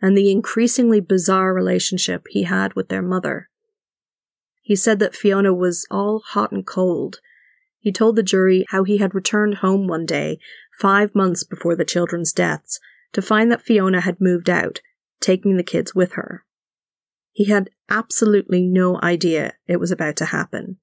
and 0.00 0.16
the 0.16 0.30
increasingly 0.30 1.00
bizarre 1.00 1.52
relationship 1.52 2.26
he 2.30 2.44
had 2.44 2.74
with 2.74 2.88
their 2.88 3.02
mother. 3.02 3.48
He 4.62 4.76
said 4.76 4.98
that 5.00 5.16
Fiona 5.16 5.52
was 5.52 5.86
all 5.90 6.20
hot 6.20 6.52
and 6.52 6.64
cold. 6.64 7.20
He 7.80 7.90
told 7.90 8.16
the 8.16 8.22
jury 8.22 8.64
how 8.68 8.84
he 8.84 8.98
had 8.98 9.14
returned 9.14 9.56
home 9.56 9.88
one 9.88 10.06
day, 10.06 10.38
five 10.78 11.14
months 11.14 11.42
before 11.42 11.74
the 11.74 11.84
children's 11.84 12.32
deaths, 12.32 12.78
to 13.12 13.22
find 13.22 13.50
that 13.50 13.62
Fiona 13.62 14.02
had 14.02 14.20
moved 14.20 14.48
out, 14.48 14.80
taking 15.20 15.56
the 15.56 15.62
kids 15.62 15.94
with 15.94 16.12
her. 16.12 16.44
He 17.38 17.44
had 17.44 17.70
absolutely 17.88 18.62
no 18.62 19.00
idea 19.00 19.52
it 19.68 19.78
was 19.78 19.92
about 19.92 20.16
to 20.16 20.24
happen. 20.24 20.78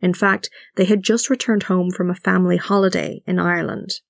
In 0.00 0.12
fact, 0.12 0.50
they 0.74 0.86
had 0.86 1.04
just 1.04 1.30
returned 1.30 1.62
home 1.62 1.92
from 1.92 2.10
a 2.10 2.16
family 2.16 2.56
holiday 2.56 3.22
in 3.24 3.38
Ireland. 3.38 4.00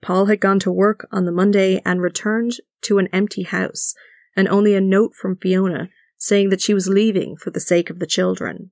Paul 0.00 0.24
had 0.24 0.40
gone 0.40 0.58
to 0.60 0.72
work 0.72 1.06
on 1.12 1.26
the 1.26 1.30
Monday 1.30 1.82
and 1.84 2.00
returned 2.00 2.52
to 2.84 2.96
an 2.96 3.08
empty 3.12 3.42
house, 3.42 3.94
and 4.34 4.48
only 4.48 4.74
a 4.74 4.80
note 4.80 5.12
from 5.14 5.36
Fiona 5.36 5.90
saying 6.16 6.48
that 6.48 6.62
she 6.62 6.72
was 6.72 6.88
leaving 6.88 7.36
for 7.36 7.50
the 7.50 7.60
sake 7.60 7.90
of 7.90 7.98
the 7.98 8.06
children. 8.06 8.70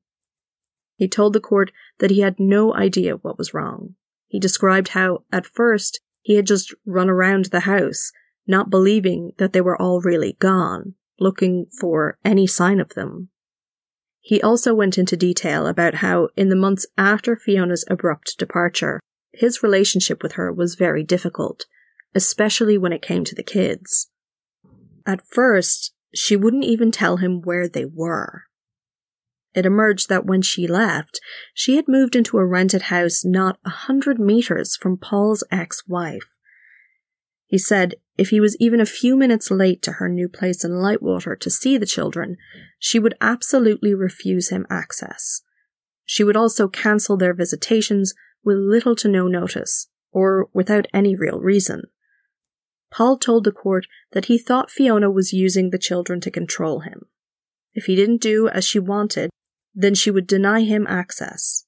He 0.97 1.07
told 1.07 1.35
the 1.35 1.39
court 1.39 1.71
that 1.99 2.11
he 2.11 2.21
had 2.21 2.41
no 2.41 2.75
idea 2.75 3.17
what 3.17 3.37
was 3.37 3.53
wrong. 3.53 3.97
He 4.27 4.41
described 4.41 4.89
how, 4.89 5.25
at 5.31 5.45
first, 5.45 6.01
he 6.23 6.37
had 6.37 6.47
just 6.47 6.75
run 6.87 7.11
around 7.11 7.51
the 7.51 7.61
house, 7.61 8.11
not 8.47 8.71
believing 8.71 9.33
that 9.37 9.53
they 9.53 9.61
were 9.61 9.77
all 9.77 10.01
really 10.01 10.39
gone, 10.41 10.95
looking 11.21 11.67
for 11.79 12.19
any 12.25 12.47
sign 12.47 12.81
of 12.81 12.95
them. 12.95 13.29
He 14.21 14.43
also 14.43 14.75
went 14.75 14.99
into 14.99 15.17
detail 15.17 15.67
about 15.67 15.97
how, 15.97 16.29
in 16.37 16.49
the 16.49 16.57
months 16.57 16.87
after 16.99 17.37
Fiona's 17.37 17.85
abrupt 17.89 18.37
departure, 18.39 19.01
his 19.33 19.63
relationship 19.63 20.23
with 20.23 20.33
her 20.33 20.53
was 20.53 20.75
very 20.75 21.03
difficult, 21.03 21.67
especially 22.15 22.77
when 22.77 22.93
it 22.93 23.03
came 23.03 23.25
to 23.25 23.35
the 23.35 23.43
kids. 23.43 24.11
At 25.07 25.27
first, 25.27 25.95
she 26.15 26.37
wouldn't 26.37 26.65
even 26.65 26.91
tell 26.91 27.19
him 27.19 27.41
where 27.41 27.69
they 27.69 27.85
were. 27.85 28.45
It 29.55 29.67
emerged 29.67 30.09
that 30.09 30.27
when 30.27 30.43
she 30.43 30.67
left, 30.67 31.21
she 31.55 31.77
had 31.77 31.89
moved 31.89 32.15
into 32.15 32.39
a 32.39 32.47
rented 32.47 32.83
house 32.83 33.25
not 33.25 33.59
a 33.65 33.71
hundred 33.71 34.21
meters 34.21 34.77
from 34.77 34.97
Paul's 34.97 35.43
ex 35.51 35.83
wife. 35.89 36.29
He 37.47 37.59
said 37.59 37.97
if 38.21 38.29
he 38.29 38.39
was 38.39 38.55
even 38.61 38.83
a 38.83 38.87
few 39.01 39.17
minutes 39.17 39.51
late 39.51 39.81
to 39.81 39.93
her 39.93 40.07
new 40.07 40.29
place 40.29 40.63
in 40.63 40.73
Lightwater 40.73 41.41
to 41.41 41.49
see 41.49 41.79
the 41.79 41.87
children, 41.87 42.37
she 42.79 42.99
would 42.99 43.15
absolutely 43.19 43.95
refuse 43.95 44.51
him 44.51 44.67
access. 44.69 45.41
She 46.05 46.23
would 46.23 46.37
also 46.37 46.69
cancel 46.69 47.17
their 47.17 47.33
visitations 47.33 48.13
with 48.45 48.59
little 48.59 48.95
to 48.97 49.09
no 49.09 49.27
notice, 49.27 49.89
or 50.13 50.51
without 50.53 50.87
any 50.93 51.17
real 51.17 51.41
reason. 51.41 51.85
Paul 52.93 53.17
told 53.17 53.45
the 53.45 53.53
court 53.53 53.87
that 54.13 54.27
he 54.27 54.37
thought 54.37 54.71
Fiona 54.71 55.11
was 55.11 55.33
using 55.33 55.71
the 55.71 55.79
children 55.79 56.21
to 56.21 56.31
control 56.31 56.81
him. 56.81 57.07
If 57.73 57.87
he 57.87 57.97
didn't 57.97 58.21
do 58.21 58.49
as 58.49 58.67
she 58.67 58.79
wanted, 58.79 59.31
then 59.75 59.95
she 59.95 60.11
would 60.11 60.27
deny 60.27 60.61
him 60.61 60.87
access. 60.87 61.65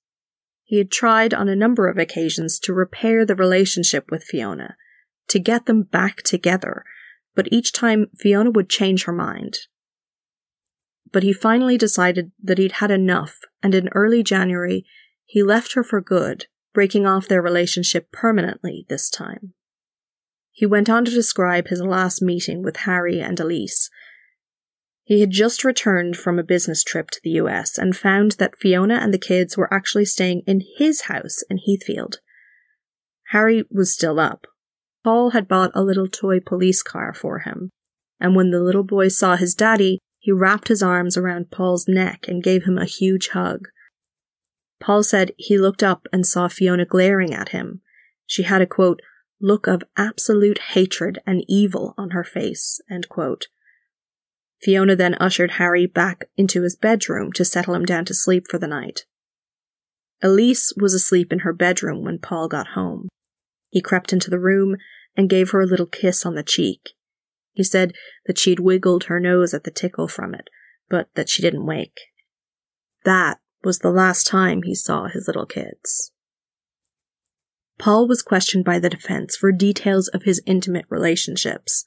He 0.65 0.77
had 0.77 0.91
tried 0.91 1.33
on 1.33 1.49
a 1.49 1.57
number 1.57 1.89
of 1.89 1.97
occasions 1.97 2.59
to 2.59 2.75
repair 2.75 3.25
the 3.25 3.37
relationship 3.37 4.11
with 4.11 4.25
Fiona, 4.25 4.77
to 5.29 5.39
get 5.39 5.67
them 5.67 5.83
back 5.83 6.23
together, 6.23 6.85
but 7.35 7.49
each 7.51 7.73
time 7.73 8.07
Fiona 8.19 8.51
would 8.51 8.69
change 8.69 9.05
her 9.05 9.13
mind. 9.13 9.59
But 11.13 11.23
he 11.23 11.33
finally 11.33 11.77
decided 11.77 12.33
that 12.43 12.59
he'd 12.59 12.73
had 12.73 12.91
enough, 12.91 13.39
and 13.63 13.75
in 13.75 13.89
early 13.95 14.23
January, 14.23 14.85
he 15.25 15.43
left 15.43 15.75
her 15.75 15.85
for 15.85 16.01
good, 16.01 16.47
breaking 16.75 17.07
off 17.07 17.29
their 17.29 17.43
relationship 17.43 18.11
permanently 18.13 18.87
this 18.89 19.11
time. 19.11 19.55
He 20.51 20.67
went 20.67 20.91
on 20.91 21.05
to 21.05 21.11
describe 21.11 21.69
his 21.69 21.81
last 21.81 22.21
meeting 22.21 22.63
with 22.63 22.79
Harry 22.79 23.21
and 23.21 23.39
Elise. 23.41 23.91
He 25.03 25.21
had 25.21 25.31
just 25.31 25.65
returned 25.65 26.17
from 26.17 26.39
a 26.39 26.45
business 26.45 26.85
trip 26.85 27.11
to 27.11 27.21
the 27.25 27.31
US 27.31 27.79
and 27.79 27.97
found 27.97 28.33
that 28.33 28.59
Fiona 28.59 28.97
and 28.97 29.13
the 29.13 29.19
kids 29.19 29.57
were 29.57 29.73
actually 29.73 30.05
staying 30.05 30.43
in 30.47 30.63
his 30.77 31.03
house 31.03 31.43
in 31.51 31.59
Heathfield. 31.59 32.21
Harry 33.31 33.65
was 33.71 33.93
still 33.93 34.21
up. 34.21 34.47
Paul 35.05 35.31
had 35.31 35.49
bought 35.49 35.73
a 35.75 35.83
little 35.83 36.09
toy 36.09 36.41
police 36.41 36.83
car 36.83 37.13
for 37.13 37.41
him, 37.41 37.71
and 38.21 38.37
when 38.37 38.51
the 38.51 38.61
little 38.61 38.85
boy 38.85 39.09
saw 39.09 39.37
his 39.37 39.55
daddy, 39.55 39.99
he 40.19 40.31
wrapped 40.31 40.69
his 40.69 40.83
arms 40.83 41.17
around 41.17 41.51
Paul's 41.51 41.89
neck 41.89 42.27
and 42.29 42.43
gave 42.43 42.65
him 42.65 42.79
a 42.79 42.85
huge 42.85 43.29
hug. 43.29 43.69
Paul 44.81 45.03
said 45.03 45.33
he 45.37 45.59
looked 45.59 45.83
up 45.83 46.07
and 46.13 46.27
saw 46.27 46.49
Fiona 46.49 46.85
glaring 46.85 47.35
at 47.35 47.51
him. 47.51 47.81
She 48.27 48.45
had 48.45 48.63
a 48.63 48.67
quote, 48.67 49.01
look 49.41 49.67
of 49.67 49.83
absolute 49.97 50.59
hatred 50.59 51.19
and 51.27 51.45
evil 51.49 51.95
on 51.99 52.11
her 52.11 52.25
face. 52.25 52.81
Fiona 54.63 54.95
then 54.95 55.17
ushered 55.17 55.53
Harry 55.53 55.87
back 55.87 56.27
into 56.37 56.63
his 56.63 56.77
bedroom 56.77 57.33
to 57.33 57.45
settle 57.45 57.75
him 57.75 57.85
down 57.85 58.05
to 58.05 58.15
sleep 58.15 58.45
for 58.49 58.59
the 58.59 58.69
night. 58.69 59.05
Elise 60.23 60.73
was 60.77 60.95
asleep 60.95 61.33
in 61.33 61.41
her 61.41 61.53
bedroom 61.53 62.05
when 62.05 62.21
Paul 62.21 62.47
got 62.47 62.69
home. 62.69 63.09
He 63.73 63.81
crept 63.81 64.13
into 64.13 64.29
the 64.29 64.39
room 64.39 64.77
and 65.17 65.31
gave 65.31 65.51
her 65.51 65.63
a 65.63 65.67
little 65.67 65.87
kiss 65.87 66.27
on 66.27 66.35
the 66.35 66.43
cheek. 66.43 66.91
He 67.55 67.65
said 67.65 67.95
that 68.27 68.37
she'd 68.37 68.61
wiggled 68.61 69.05
her 69.05 69.19
nose 69.19 69.55
at 69.55 69.65
the 69.65 69.71
tickle 69.71 70.07
from 70.09 70.35
it, 70.35 70.51
but 70.91 71.09
that 71.15 71.31
she 71.31 71.41
didn't 71.41 71.65
wake. 71.65 71.99
That 73.07 73.41
was 73.65 73.79
the 73.79 73.91
last 73.91 74.27
time 74.27 74.63
he 74.63 74.75
saw 74.75 75.09
his 75.09 75.27
little 75.27 75.47
kids. 75.47 76.13
Paul 77.79 78.07
was 78.07 78.21
questioned 78.21 78.67
by 78.67 78.79
the 78.79 78.91
defense 78.91 79.37
for 79.37 79.51
details 79.53 80.09
of 80.09 80.25
his 80.25 80.43
intimate 80.45 80.85
relationships. 80.91 81.87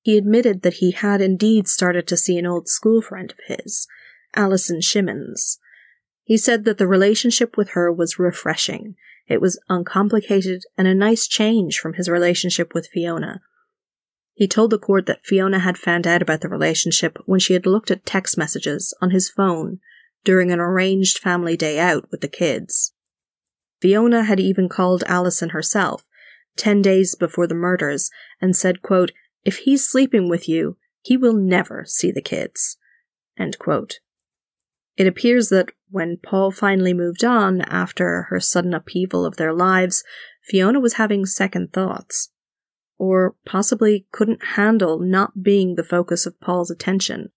He 0.00 0.16
admitted 0.16 0.62
that 0.62 0.74
he 0.74 0.92
had 0.92 1.20
indeed 1.20 1.66
started 1.66 2.06
to 2.06 2.16
see 2.16 2.38
an 2.38 2.46
old 2.46 2.68
school 2.68 3.02
friend 3.02 3.32
of 3.32 3.56
his, 3.56 3.88
Alison 4.36 4.80
Shimmons. 4.80 5.58
He 6.24 6.38
said 6.38 6.64
that 6.64 6.78
the 6.78 6.86
relationship 6.86 7.56
with 7.56 7.70
her 7.70 7.92
was 7.92 8.18
refreshing. 8.18 8.96
It 9.28 9.40
was 9.40 9.60
uncomplicated 9.68 10.62
and 10.76 10.88
a 10.88 10.94
nice 10.94 11.28
change 11.28 11.78
from 11.78 11.94
his 11.94 12.08
relationship 12.08 12.74
with 12.74 12.88
Fiona. 12.88 13.42
He 14.34 14.48
told 14.48 14.70
the 14.70 14.78
court 14.78 15.06
that 15.06 15.24
Fiona 15.24 15.60
had 15.60 15.78
found 15.78 16.06
out 16.06 16.22
about 16.22 16.40
the 16.40 16.48
relationship 16.48 17.18
when 17.26 17.40
she 17.40 17.52
had 17.52 17.66
looked 17.66 17.90
at 17.90 18.04
text 18.04 18.36
messages 18.36 18.94
on 19.00 19.10
his 19.10 19.30
phone 19.30 19.78
during 20.24 20.50
an 20.50 20.58
arranged 20.58 21.18
family 21.18 21.56
day 21.56 21.78
out 21.78 22.10
with 22.10 22.20
the 22.20 22.28
kids. 22.28 22.92
Fiona 23.80 24.24
had 24.24 24.40
even 24.40 24.68
called 24.68 25.04
Alison 25.06 25.50
herself, 25.50 26.06
ten 26.56 26.80
days 26.80 27.14
before 27.14 27.46
the 27.46 27.54
murders, 27.54 28.10
and 28.40 28.56
said, 28.56 28.82
quote, 28.82 29.12
If 29.44 29.58
he's 29.58 29.86
sleeping 29.86 30.28
with 30.28 30.48
you, 30.48 30.78
he 31.02 31.16
will 31.16 31.34
never 31.34 31.84
see 31.86 32.10
the 32.10 32.22
kids. 32.22 32.78
It 34.96 35.06
appears 35.06 35.48
that 35.48 35.72
when 35.90 36.18
Paul 36.22 36.50
finally 36.50 36.94
moved 36.94 37.24
on 37.24 37.62
after 37.62 38.22
her 38.30 38.40
sudden 38.40 38.74
upheaval 38.74 39.26
of 39.26 39.36
their 39.36 39.52
lives, 39.52 40.04
Fiona 40.42 40.80
was 40.80 40.94
having 40.94 41.26
second 41.26 41.72
thoughts. 41.72 42.30
Or 42.96 43.34
possibly 43.44 44.06
couldn't 44.12 44.44
handle 44.54 44.98
not 44.98 45.42
being 45.42 45.74
the 45.74 45.84
focus 45.84 46.26
of 46.26 46.40
Paul's 46.40 46.70
attention 46.70 47.32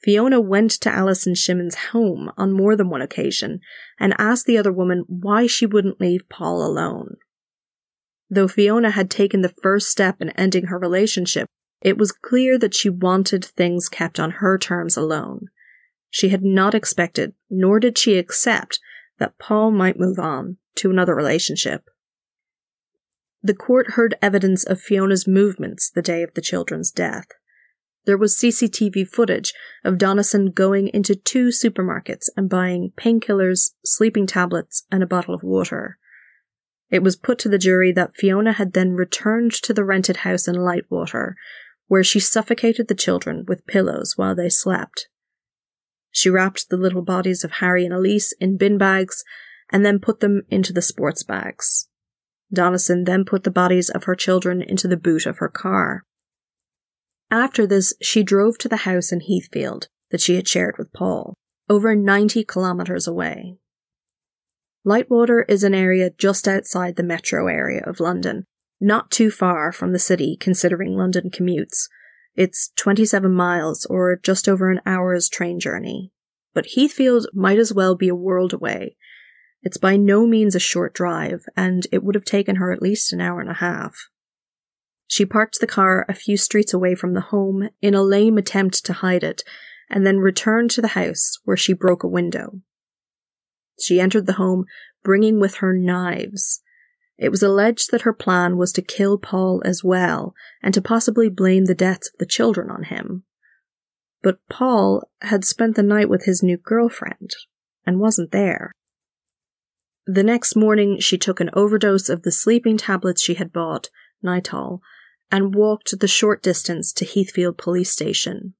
Fiona 0.00 0.40
went 0.40 0.70
to 0.70 0.90
Alison 0.90 1.34
Shimon's 1.34 1.74
home 1.74 2.30
on 2.36 2.52
more 2.52 2.76
than 2.76 2.88
one 2.88 3.02
occasion 3.02 3.60
and 3.98 4.14
asked 4.16 4.46
the 4.46 4.56
other 4.56 4.72
woman 4.72 5.04
why 5.08 5.46
she 5.46 5.66
wouldn't 5.66 6.00
leave 6.00 6.28
Paul 6.28 6.64
alone. 6.64 7.16
Though 8.30 8.48
Fiona 8.48 8.90
had 8.90 9.10
taken 9.10 9.40
the 9.40 9.54
first 9.62 9.88
step 9.88 10.20
in 10.20 10.30
ending 10.30 10.66
her 10.66 10.78
relationship, 10.78 11.48
it 11.80 11.98
was 11.98 12.12
clear 12.12 12.58
that 12.58 12.74
she 12.74 12.88
wanted 12.88 13.44
things 13.44 13.88
kept 13.88 14.20
on 14.20 14.32
her 14.32 14.56
terms 14.56 14.96
alone. 14.96 15.48
She 16.10 16.30
had 16.30 16.42
not 16.42 16.74
expected, 16.74 17.34
nor 17.50 17.78
did 17.80 17.98
she 17.98 18.16
accept, 18.16 18.80
that 19.18 19.38
Paul 19.38 19.70
might 19.70 19.98
move 19.98 20.18
on 20.18 20.56
to 20.76 20.90
another 20.90 21.14
relationship 21.14 21.90
The 23.42 23.54
court 23.54 23.92
heard 23.92 24.16
evidence 24.20 24.64
of 24.64 24.80
Fiona's 24.80 25.26
movements 25.26 25.90
the 25.90 26.02
day 26.02 26.22
of 26.22 26.34
the 26.34 26.40
children's 26.40 26.90
death. 26.90 27.26
There 28.04 28.16
was 28.16 28.36
CCTV 28.36 29.06
footage 29.08 29.52
of 29.84 29.98
Donnison 29.98 30.50
going 30.50 30.88
into 30.88 31.14
two 31.14 31.48
supermarkets 31.48 32.28
and 32.36 32.48
buying 32.48 32.92
painkillers, 32.96 33.72
sleeping 33.84 34.26
tablets, 34.26 34.84
and 34.90 35.02
a 35.02 35.06
bottle 35.06 35.34
of 35.34 35.42
water. 35.42 35.98
It 36.90 37.02
was 37.02 37.16
put 37.16 37.38
to 37.40 37.48
the 37.48 37.58
jury 37.58 37.92
that 37.92 38.16
Fiona 38.16 38.52
had 38.52 38.72
then 38.72 38.92
returned 38.92 39.52
to 39.52 39.74
the 39.74 39.84
rented 39.84 40.18
house 40.18 40.48
in 40.48 40.54
Lightwater, 40.54 41.34
where 41.86 42.04
she 42.04 42.18
suffocated 42.18 42.88
the 42.88 42.94
children 42.94 43.44
with 43.46 43.66
pillows 43.66 44.14
while 44.16 44.34
they 44.34 44.48
slept. 44.48 45.08
She 46.10 46.30
wrapped 46.30 46.68
the 46.68 46.76
little 46.76 47.02
bodies 47.02 47.44
of 47.44 47.52
Harry 47.52 47.84
and 47.84 47.94
Elise 47.94 48.34
in 48.40 48.56
bin 48.56 48.78
bags 48.78 49.24
and 49.70 49.84
then 49.84 49.98
put 49.98 50.20
them 50.20 50.42
into 50.48 50.72
the 50.72 50.82
sports 50.82 51.22
bags. 51.22 51.88
Donnison 52.52 53.04
then 53.04 53.24
put 53.24 53.44
the 53.44 53.50
bodies 53.50 53.90
of 53.90 54.04
her 54.04 54.14
children 54.14 54.62
into 54.62 54.88
the 54.88 54.96
boot 54.96 55.26
of 55.26 55.38
her 55.38 55.48
car. 55.48 56.04
After 57.30 57.66
this, 57.66 57.92
she 58.00 58.22
drove 58.22 58.56
to 58.58 58.68
the 58.68 58.78
house 58.78 59.12
in 59.12 59.20
Heathfield 59.20 59.88
that 60.10 60.20
she 60.20 60.36
had 60.36 60.48
shared 60.48 60.76
with 60.78 60.92
Paul, 60.94 61.34
over 61.68 61.94
90 61.94 62.44
kilometres 62.44 63.06
away. 63.06 63.58
Lightwater 64.86 65.44
is 65.48 65.62
an 65.62 65.74
area 65.74 66.10
just 66.16 66.48
outside 66.48 66.96
the 66.96 67.02
metro 67.02 67.46
area 67.48 67.82
of 67.84 68.00
London, 68.00 68.46
not 68.80 69.10
too 69.10 69.30
far 69.30 69.70
from 69.70 69.92
the 69.92 69.98
city 69.98 70.36
considering 70.40 70.96
London 70.96 71.30
commutes. 71.30 71.88
It's 72.38 72.70
27 72.76 73.32
miles 73.32 73.84
or 73.86 74.14
just 74.14 74.48
over 74.48 74.70
an 74.70 74.80
hour's 74.86 75.28
train 75.28 75.58
journey. 75.58 76.12
But 76.54 76.68
Heathfield 76.76 77.26
might 77.34 77.58
as 77.58 77.74
well 77.74 77.96
be 77.96 78.06
a 78.06 78.14
world 78.14 78.52
away. 78.52 78.96
It's 79.64 79.76
by 79.76 79.96
no 79.96 80.24
means 80.24 80.54
a 80.54 80.60
short 80.60 80.94
drive, 80.94 81.46
and 81.56 81.84
it 81.90 82.04
would 82.04 82.14
have 82.14 82.24
taken 82.24 82.56
her 82.56 82.70
at 82.70 82.80
least 82.80 83.12
an 83.12 83.20
hour 83.20 83.40
and 83.40 83.50
a 83.50 83.54
half. 83.54 84.08
She 85.08 85.26
parked 85.26 85.58
the 85.58 85.66
car 85.66 86.06
a 86.08 86.14
few 86.14 86.36
streets 86.36 86.72
away 86.72 86.94
from 86.94 87.14
the 87.14 87.22
home 87.22 87.70
in 87.82 87.94
a 87.94 88.04
lame 88.04 88.38
attempt 88.38 88.86
to 88.86 88.92
hide 88.92 89.24
it, 89.24 89.42
and 89.90 90.06
then 90.06 90.18
returned 90.18 90.70
to 90.70 90.80
the 90.80 90.88
house 90.88 91.40
where 91.42 91.56
she 91.56 91.72
broke 91.72 92.04
a 92.04 92.08
window. 92.08 92.60
She 93.80 93.98
entered 93.98 94.26
the 94.26 94.34
home 94.34 94.64
bringing 95.02 95.40
with 95.40 95.56
her 95.56 95.72
knives. 95.72 96.62
It 97.18 97.30
was 97.30 97.42
alleged 97.42 97.90
that 97.90 98.02
her 98.02 98.12
plan 98.12 98.56
was 98.56 98.72
to 98.72 98.82
kill 98.82 99.18
Paul 99.18 99.60
as 99.64 99.82
well, 99.82 100.34
and 100.62 100.72
to 100.74 100.80
possibly 100.80 101.28
blame 101.28 101.64
the 101.64 101.74
deaths 101.74 102.08
of 102.08 102.18
the 102.18 102.26
children 102.26 102.70
on 102.70 102.84
him. 102.84 103.24
But 104.22 104.38
Paul 104.48 105.02
had 105.22 105.44
spent 105.44 105.74
the 105.74 105.82
night 105.82 106.08
with 106.08 106.24
his 106.24 106.42
new 106.42 106.56
girlfriend, 106.56 107.32
and 107.84 107.98
wasn't 107.98 108.30
there. 108.30 108.72
The 110.06 110.22
next 110.22 110.56
morning, 110.56 111.00
she 111.00 111.18
took 111.18 111.40
an 111.40 111.50
overdose 111.52 112.08
of 112.08 112.22
the 112.22 112.32
sleeping 112.32 112.78
tablets 112.78 113.22
she 113.22 113.34
had 113.34 113.52
bought, 113.52 113.90
Nytol, 114.24 114.80
and 115.30 115.54
walked 115.54 115.98
the 115.98 116.08
short 116.08 116.42
distance 116.42 116.92
to 116.94 117.04
Heathfield 117.04 117.58
police 117.58 117.90
station. 117.90 118.54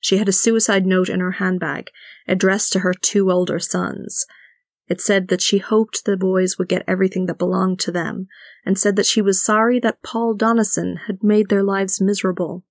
She 0.00 0.18
had 0.18 0.28
a 0.28 0.32
suicide 0.32 0.84
note 0.84 1.08
in 1.08 1.20
her 1.20 1.32
handbag, 1.32 1.90
addressed 2.26 2.72
to 2.72 2.80
her 2.80 2.92
two 2.92 3.30
older 3.30 3.58
sons. 3.58 4.26
It 4.92 5.00
said 5.00 5.28
that 5.28 5.40
she 5.40 5.56
hoped 5.56 6.04
the 6.04 6.18
boys 6.18 6.58
would 6.58 6.68
get 6.68 6.84
everything 6.86 7.24
that 7.24 7.38
belonged 7.38 7.80
to 7.80 7.90
them, 7.90 8.28
and 8.62 8.78
said 8.78 8.96
that 8.96 9.06
she 9.06 9.22
was 9.22 9.42
sorry 9.42 9.80
that 9.80 10.02
Paul 10.02 10.34
Donnison 10.34 10.96
had 11.06 11.24
made 11.24 11.48
their 11.48 11.62
lives 11.62 11.98
miserable. 11.98 12.62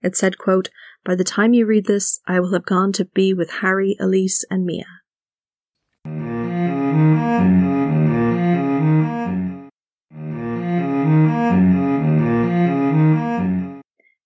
It 0.00 0.16
said, 0.16 0.38
quote, 0.38 0.70
By 1.04 1.14
the 1.14 1.24
time 1.24 1.52
you 1.52 1.66
read 1.66 1.84
this, 1.84 2.20
I 2.26 2.40
will 2.40 2.54
have 2.54 2.64
gone 2.64 2.92
to 2.92 3.04
be 3.04 3.34
with 3.34 3.50
Harry, 3.60 3.98
Elise, 4.00 4.46
and 4.50 4.64
Mia. 4.64 4.86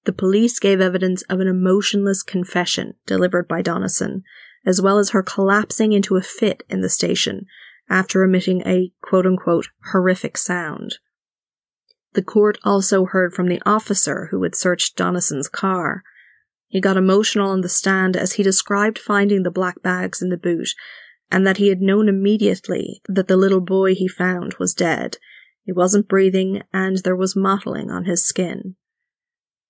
The 0.05 0.13
police 0.17 0.61
gave 0.61 0.81
evidence 0.81 1.23
of 1.23 1.41
an 1.41 1.49
emotionless 1.49 2.23
confession 2.23 2.95
delivered 3.05 3.49
by 3.49 3.63
Donnison, 3.63 4.23
as 4.65 4.81
well 4.81 4.99
as 4.99 5.11
her 5.11 5.23
collapsing 5.23 5.93
into 5.93 6.17
a 6.17 6.23
fit 6.23 6.63
in 6.69 6.81
the 6.81 6.89
station 6.89 7.47
after 7.89 8.23
emitting 8.23 8.63
a 8.67 8.93
quote 9.03 9.27
unquote 9.27 9.69
horrific 9.93 10.37
sound. 10.37 10.97
The 12.15 12.23
court 12.23 12.59
also 12.63 13.07
heard 13.07 13.33
from 13.33 13.47
the 13.47 13.63
officer 13.65 14.29
who 14.31 14.43
had 14.43 14.55
searched 14.55 14.97
Donnison's 14.97 15.49
car. 15.49 16.03
He 16.69 16.81
got 16.81 16.97
emotional 16.97 17.51
on 17.51 17.63
the 17.63 17.69
stand 17.69 18.17
as 18.17 18.35
he 18.35 18.43
described 18.43 18.99
finding 18.99 19.43
the 19.43 19.51
black 19.51 19.83
bags 19.83 20.23
in 20.23 20.29
the 20.29 20.37
boot 20.37 20.69
and 21.31 21.47
that 21.47 21.57
he 21.57 21.69
had 21.69 21.81
known 21.81 22.09
immediately 22.09 23.01
that 23.09 23.29
the 23.29 23.37
little 23.37 23.61
boy 23.61 23.95
he 23.95 24.07
found 24.07 24.55
was 24.59 24.75
dead. 24.75 25.17
He 25.65 25.73
wasn't 25.73 26.09
breathing 26.09 26.63
and 26.73 26.99
there 26.99 27.17
was 27.17 27.35
mottling 27.35 27.91
on 27.91 28.05
his 28.05 28.25
skin. 28.25 28.77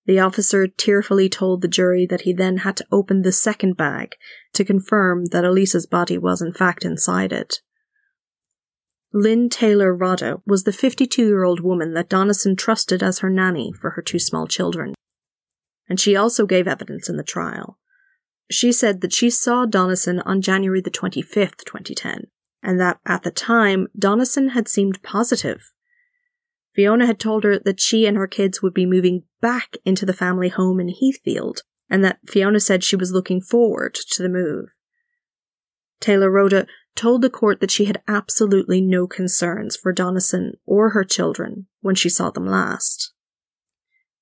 The 0.04 0.18
officer 0.18 0.66
tearfully 0.66 1.28
told 1.28 1.62
the 1.62 1.68
jury 1.68 2.06
that 2.06 2.22
he 2.22 2.32
then 2.32 2.58
had 2.58 2.76
to 2.78 2.86
open 2.90 3.22
the 3.22 3.32
second 3.32 3.76
bag 3.76 4.16
to 4.52 4.64
confirm 4.64 5.26
that 5.26 5.44
Elisa's 5.44 5.86
body 5.86 6.18
was 6.18 6.42
in 6.42 6.52
fact 6.52 6.84
inside 6.84 7.32
it. 7.32 7.60
Lynn 9.12 9.48
Taylor 9.48 9.96
Rodda 9.96 10.40
was 10.46 10.64
the 10.64 10.72
52 10.72 11.24
year 11.24 11.44
old 11.44 11.60
woman 11.60 11.94
that 11.94 12.08
Donnison 12.08 12.56
trusted 12.56 13.02
as 13.02 13.20
her 13.20 13.30
nanny 13.30 13.72
for 13.72 13.90
her 13.90 14.02
two 14.02 14.18
small 14.18 14.46
children. 14.46 14.94
And 15.88 16.00
she 16.00 16.16
also 16.16 16.46
gave 16.46 16.66
evidence 16.66 17.08
in 17.08 17.16
the 17.16 17.22
trial. 17.22 17.78
She 18.50 18.72
said 18.72 19.02
that 19.02 19.12
she 19.12 19.30
saw 19.30 19.66
Donnison 19.66 20.20
on 20.20 20.40
January 20.40 20.80
the 20.80 20.90
25th, 20.90 21.64
2010, 21.64 22.26
and 22.62 22.80
that 22.80 22.98
at 23.06 23.22
the 23.22 23.30
time, 23.30 23.88
Donnison 23.96 24.50
had 24.50 24.68
seemed 24.68 25.02
positive 25.02 25.72
Fiona 26.74 27.06
had 27.06 27.18
told 27.18 27.44
her 27.44 27.58
that 27.58 27.80
she 27.80 28.06
and 28.06 28.16
her 28.16 28.26
kids 28.26 28.62
would 28.62 28.74
be 28.74 28.86
moving 28.86 29.24
back 29.40 29.76
into 29.84 30.06
the 30.06 30.14
family 30.14 30.48
home 30.48 30.80
in 30.80 30.88
Heathfield, 30.88 31.62
and 31.90 32.04
that 32.04 32.20
Fiona 32.26 32.60
said 32.60 32.82
she 32.82 32.96
was 32.96 33.12
looking 33.12 33.40
forward 33.40 33.94
to 33.94 34.22
the 34.22 34.28
move. 34.28 34.70
Taylor 36.00 36.30
Rodda 36.30 36.66
told 36.94 37.22
the 37.22 37.30
court 37.30 37.60
that 37.60 37.70
she 37.70 37.84
had 37.84 38.02
absolutely 38.08 38.80
no 38.80 39.06
concerns 39.06 39.76
for 39.76 39.92
Donnison 39.92 40.54
or 40.66 40.90
her 40.90 41.04
children 41.04 41.66
when 41.80 41.94
she 41.94 42.08
saw 42.08 42.30
them 42.30 42.46
last. 42.46 43.12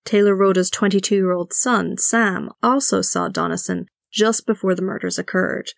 Taylor 0.04 0.36
Rodda's 0.36 0.70
22 0.70 1.14
year 1.14 1.32
old 1.32 1.52
son, 1.52 1.96
Sam, 1.98 2.50
also 2.62 3.00
saw 3.00 3.28
Donnison 3.28 3.86
just 4.10 4.46
before 4.46 4.74
the 4.74 4.82
murders 4.82 5.18
occurred. 5.18 5.70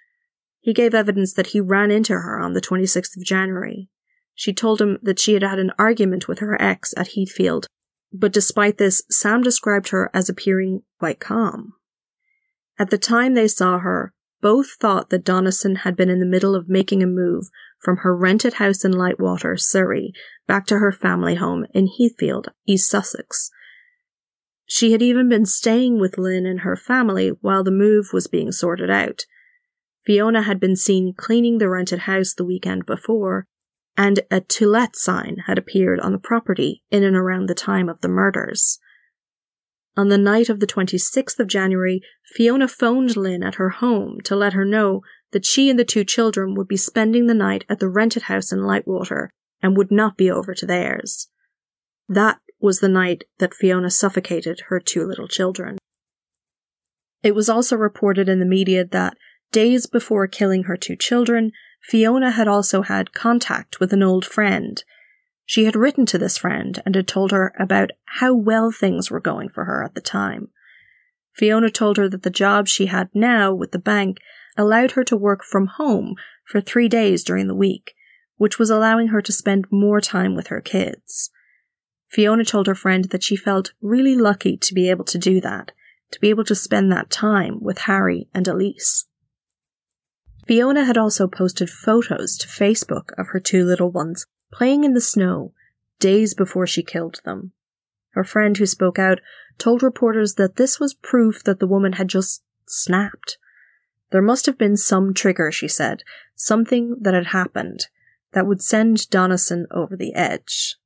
He 0.61 0.73
gave 0.73 0.95
evidence 0.95 1.35
that 1.35 1.49
he 1.49 1.61
ran 1.61 1.91
into 1.91 2.15
her 2.15 2.39
on 2.39 2.53
the 2.53 2.61
26th 2.61 3.17
of 3.17 3.25
January 3.25 3.89
she 4.35 4.53
told 4.53 4.81
him 4.81 4.99
that 5.03 5.19
she 5.19 5.35
had 5.35 5.43
had 5.43 5.59
an 5.59 5.73
argument 5.79 6.29
with 6.29 6.39
her 6.39 6.61
ex 6.61 6.95
at 6.97 7.13
Heathfield, 7.15 7.67
but 8.13 8.33
despite 8.33 8.79
this, 8.79 9.03
Sam 9.11 9.43
described 9.43 9.89
her 9.91 10.11
as 10.13 10.29
appearing 10.29 10.83
quite 10.99 11.21
calm. 11.21 11.75
At 12.79 12.91
the 12.91 12.99
time 12.99 13.35
they 13.35 13.49
saw 13.49 13.79
her, 13.79 14.13
both 14.41 14.73
thought 14.81 15.11
that 15.11 15.25
Donnison 15.25 15.77
had 15.77 15.97
been 15.97 16.11
in 16.11 16.19
the 16.19 16.27
middle 16.27 16.55
of 16.55 16.69
making 16.69 17.03
a 17.03 17.07
move 17.07 17.45
from 17.79 17.99
her 17.99 18.15
rented 18.15 18.55
house 18.55 18.85
in 18.85 18.93
Lightwater, 18.93 19.59
Surrey, 19.59 20.13
back 20.47 20.67
to 20.67 20.79
her 20.79 20.93
family 20.93 21.37
home 21.37 21.65
in 21.73 21.87
Heathfield, 21.87 22.49
East 22.67 22.91
Sussex. 22.91 23.51
She 24.67 24.93
had 24.93 25.03
even 25.03 25.29
been 25.29 25.47
staying 25.47 26.01
with 26.01 26.19
Lynn 26.19 26.47
and 26.47 26.61
her 26.61 26.77
family 26.77 27.29
while 27.41 27.63
the 27.63 27.71
move 27.71 28.09
was 28.13 28.27
being 28.27 28.51
sorted 28.53 28.91
out. 28.91 29.27
Fiona 30.05 30.43
had 30.43 30.59
been 30.59 30.77
seen 30.77 31.15
cleaning 31.17 31.59
the 31.59 31.69
rented 31.69 32.01
house 32.01 32.35
the 32.35 32.45
weekend 32.45 32.85
before, 32.87 33.47
and 33.97 34.21
a 34.31 34.41
to 34.41 34.69
let 34.69 34.97
sign 34.97 35.45
had 35.47 35.59
appeared 35.59 36.01
on 36.01 36.13
the 36.13 36.19
property 36.19 36.83
in 36.91 37.05
and 37.05 37.17
around 37.17 37.49
the 37.49 37.55
time 37.55 37.89
of 37.89 38.01
the 38.01 38.09
murders. 38.09 38.79
On 39.97 40.09
the 40.09 40.19
night 40.19 40.49
of 40.49 40.61
the 40.61 40.67
26th 40.67 41.39
of 41.39 41.47
January, 41.47 42.01
Fiona 42.25 42.67
phoned 42.67 43.17
Lynn 43.17 43.43
at 43.43 43.57
her 43.57 43.69
home 43.69 44.21
to 44.25 44.35
let 44.35 44.55
her 44.55 44.65
know 44.65 45.03
that 45.33 45.45
she 45.45 45.69
and 45.69 45.79
the 45.79 45.85
two 45.85 46.05
children 46.05 46.55
would 46.55 46.69
be 46.69 46.79
spending 46.79 47.27
the 47.27 47.35
night 47.35 47.65
at 47.69 47.79
the 47.79 47.89
rented 47.89 48.25
house 48.25 48.53
in 48.53 48.61
Lightwater 48.61 49.29
and 49.63 49.77
would 49.77 49.91
not 49.91 50.17
be 50.17 50.31
over 50.31 50.55
to 50.55 50.67
theirs. 50.67 51.29
That 52.09 52.41
was 52.61 52.81
the 52.81 52.89
night 52.89 53.25
that 53.39 53.55
Fiona 53.55 53.91
suffocated 53.91 54.63
her 54.69 54.81
two 54.81 55.07
little 55.07 55.29
children. 55.29 55.79
It 57.23 57.35
was 57.35 57.49
also 57.49 57.77
reported 57.77 58.29
in 58.29 58.39
the 58.39 58.47
media 58.47 58.85
that 58.85 59.17
days 59.53 59.87
before 59.87 60.27
killing 60.27 60.65
her 60.65 60.77
two 60.77 60.97
children, 60.97 61.53
Fiona 61.83 62.31
had 62.31 62.49
also 62.49 62.83
had 62.83 63.13
contact 63.13 63.81
with 63.81 63.93
an 63.93 64.03
old 64.03 64.25
friend. 64.25 64.83
She 65.45 65.65
had 65.65 65.77
written 65.77 66.07
to 66.07 66.19
this 66.19 66.39
friend 66.39 66.81
and 66.87 66.95
had 66.95 67.09
told 67.09 67.33
her 67.33 67.53
about 67.59 67.91
how 68.05 68.35
well 68.35 68.71
things 68.71 69.11
were 69.11 69.21
going 69.21 69.49
for 69.49 69.65
her 69.65 69.83
at 69.83 69.95
the 69.95 70.01
time. 70.01 70.49
Fiona 71.33 71.71
told 71.71 71.97
her 71.97 72.09
that 72.09 72.23
the 72.23 72.31
job 72.31 72.69
she 72.69 72.87
had 72.87 73.09
now 73.15 73.53
with 73.53 73.73
the 73.73 73.79
bank 73.79 74.19
allowed 74.57 74.93
her 74.93 75.05
to 75.05 75.17
work 75.17 75.43
from 75.43 75.67
home 75.67 76.15
for 76.45 76.61
three 76.61 76.89
days 76.89 77.25
during 77.25 77.49
the 77.49 77.55
week, 77.55 77.95
which 78.37 78.59
was 78.59 78.71
allowing 78.71 79.09
her 79.09 79.23
to 79.23 79.33
spend 79.33 79.67
more 79.71 80.01
time 80.01 80.35
with 80.35 80.49
her 80.49 80.61
kids. 80.61 81.31
Fiona 82.09 82.45
told 82.45 82.67
her 82.67 82.75
friend 82.75 83.07
that 83.07 83.23
she 83.23 83.37
felt 83.37 83.73
really 83.81 84.15
lucky 84.15 84.57
to 84.59 84.75
be 84.75 84.91
able 84.91 85.05
to 85.07 85.19
do 85.19 85.41
that, 85.41 85.73
to 86.11 86.21
be 86.21 86.29
able 86.29 86.45
to 86.45 86.55
spend 86.55 86.93
that 86.93 87.11
time 87.11 87.59
with 87.61 87.79
Harry 87.79 88.29
and 88.35 88.47
Elise. 88.47 89.07
Fiona 90.47 90.85
had 90.85 90.99
also 90.99 91.29
posted 91.29 91.71
photos 91.71 92.37
to 92.39 92.49
Facebook 92.49 93.11
of 93.17 93.29
her 93.29 93.41
two 93.41 93.65
little 93.65 93.91
ones 93.91 94.27
playing 94.53 94.85
in 94.85 94.93
the 94.93 95.01
snow, 95.01 95.53
days 95.99 96.35
before 96.35 96.67
she 96.67 96.83
killed 96.83 97.21
them. 97.25 97.53
Her 98.11 98.25
friend 98.25 98.57
who 98.57 98.67
spoke 98.67 98.99
out 98.99 99.21
told 99.59 99.83
reporters 99.83 100.35
that 100.35 100.57
this 100.57 100.79
was 100.79 100.95
proof 100.95 101.43
that 101.45 101.61
the 101.61 101.67
woman 101.67 101.95
had 101.95 102.09
just 102.09 102.43
snapped. 102.67 103.39
There 104.11 104.23
must 104.23 104.47
have 104.47 104.59
been 104.59 104.77
some 104.77 105.15
trigger, 105.15 105.51
she 105.51 105.69
said, 105.69 106.03
something 106.35 106.97
that 107.01 107.15
had 107.15 107.27
happened 107.27 107.87
that 108.33 108.47
would 108.47 108.61
send 108.61 109.09
Donnison 109.09 109.67
over 109.71 109.97
the 109.97 110.15
edge. 110.15 110.77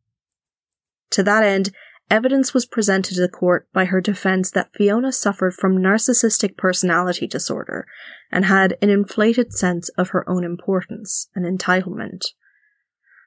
To 1.10 1.22
that 1.22 1.42
end, 1.42 1.70
evidence 2.10 2.54
was 2.54 2.66
presented 2.66 3.14
to 3.14 3.20
the 3.20 3.28
court 3.28 3.68
by 3.72 3.86
her 3.86 4.00
defense 4.00 4.50
that 4.50 4.72
Fiona 4.74 5.12
suffered 5.12 5.54
from 5.54 5.78
narcissistic 5.78 6.56
personality 6.56 7.26
disorder 7.26 7.86
and 8.30 8.44
had 8.44 8.76
an 8.80 8.90
inflated 8.90 9.52
sense 9.52 9.88
of 9.90 10.10
her 10.10 10.28
own 10.28 10.44
importance 10.44 11.28
and 11.34 11.44
entitlement. 11.44 12.26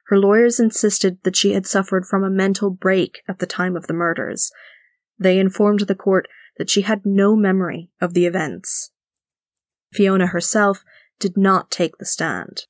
Her 0.06 0.18
lawyers 0.18 0.58
insisted 0.58 1.18
that 1.22 1.36
she 1.36 1.52
had 1.52 1.66
suffered 1.66 2.04
from 2.04 2.24
a 2.24 2.30
mental 2.30 2.70
break 2.70 3.22
at 3.28 3.38
the 3.38 3.46
time 3.46 3.76
of 3.76 3.86
the 3.86 3.94
murders. 3.94 4.50
They 5.18 5.38
informed 5.38 5.80
the 5.80 5.94
court 5.94 6.26
that 6.56 6.70
she 6.70 6.82
had 6.82 7.06
no 7.06 7.36
memory 7.36 7.90
of 8.00 8.14
the 8.14 8.26
events. 8.26 8.90
Fiona 9.92 10.26
herself 10.26 10.84
did 11.18 11.36
not 11.36 11.70
take 11.70 11.98
the 11.98 12.06
stand. 12.06 12.66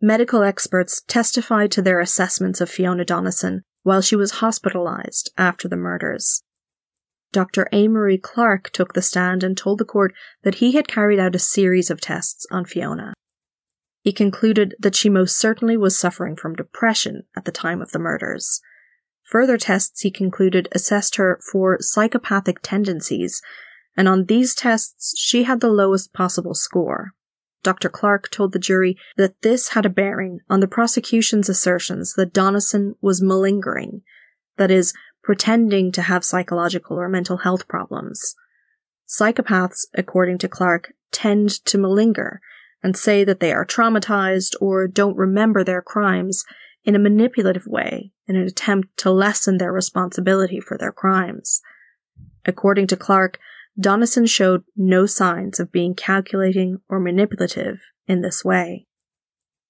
Medical 0.00 0.42
experts 0.42 1.02
testified 1.08 1.70
to 1.72 1.82
their 1.82 2.00
assessments 2.00 2.60
of 2.60 2.70
Fiona 2.70 3.04
Donnison 3.04 3.64
while 3.86 4.02
she 4.02 4.16
was 4.16 4.42
hospitalized 4.42 5.30
after 5.38 5.68
the 5.68 5.76
murders. 5.76 6.42
Dr. 7.30 7.68
Amory 7.70 8.18
Clark 8.18 8.70
took 8.70 8.94
the 8.94 9.00
stand 9.00 9.44
and 9.44 9.56
told 9.56 9.78
the 9.78 9.84
court 9.84 10.12
that 10.42 10.56
he 10.56 10.72
had 10.72 10.88
carried 10.88 11.20
out 11.20 11.36
a 11.36 11.38
series 11.38 11.88
of 11.88 12.00
tests 12.00 12.48
on 12.50 12.64
Fiona. 12.64 13.14
He 14.00 14.12
concluded 14.12 14.74
that 14.80 14.96
she 14.96 15.08
most 15.08 15.38
certainly 15.38 15.76
was 15.76 15.96
suffering 15.96 16.34
from 16.34 16.56
depression 16.56 17.28
at 17.36 17.44
the 17.44 17.52
time 17.52 17.80
of 17.80 17.92
the 17.92 18.00
murders. 18.00 18.60
Further 19.22 19.56
tests, 19.56 20.00
he 20.00 20.10
concluded, 20.10 20.66
assessed 20.72 21.14
her 21.14 21.38
for 21.52 21.78
psychopathic 21.78 22.62
tendencies, 22.62 23.40
and 23.96 24.08
on 24.08 24.24
these 24.24 24.56
tests, 24.56 25.14
she 25.16 25.44
had 25.44 25.60
the 25.60 25.70
lowest 25.70 26.12
possible 26.12 26.54
score. 26.54 27.12
Dr. 27.66 27.88
Clark 27.88 28.30
told 28.30 28.52
the 28.52 28.60
jury 28.60 28.96
that 29.16 29.42
this 29.42 29.70
had 29.70 29.84
a 29.84 29.90
bearing 29.90 30.38
on 30.48 30.60
the 30.60 30.68
prosecution's 30.68 31.48
assertions 31.48 32.14
that 32.14 32.32
Donnison 32.32 32.94
was 33.00 33.20
malingering, 33.20 34.02
that 34.56 34.70
is, 34.70 34.94
pretending 35.24 35.90
to 35.90 36.02
have 36.02 36.24
psychological 36.24 36.96
or 36.96 37.08
mental 37.08 37.38
health 37.38 37.66
problems. 37.66 38.36
Psychopaths, 39.08 39.84
according 39.94 40.38
to 40.38 40.48
Clark, 40.48 40.92
tend 41.10 41.50
to 41.64 41.76
malinger 41.76 42.38
and 42.84 42.96
say 42.96 43.24
that 43.24 43.40
they 43.40 43.52
are 43.52 43.66
traumatized 43.66 44.54
or 44.60 44.86
don't 44.86 45.16
remember 45.16 45.64
their 45.64 45.82
crimes 45.82 46.44
in 46.84 46.94
a 46.94 47.00
manipulative 47.00 47.66
way 47.66 48.12
in 48.28 48.36
an 48.36 48.46
attempt 48.46 48.96
to 48.98 49.10
lessen 49.10 49.58
their 49.58 49.72
responsibility 49.72 50.60
for 50.60 50.78
their 50.78 50.92
crimes. 50.92 51.60
According 52.44 52.86
to 52.86 52.96
Clark, 52.96 53.40
Donnison 53.78 54.26
showed 54.26 54.64
no 54.74 55.06
signs 55.06 55.60
of 55.60 55.72
being 55.72 55.94
calculating 55.94 56.78
or 56.88 56.98
manipulative 56.98 57.80
in 58.06 58.22
this 58.22 58.44
way. 58.44 58.86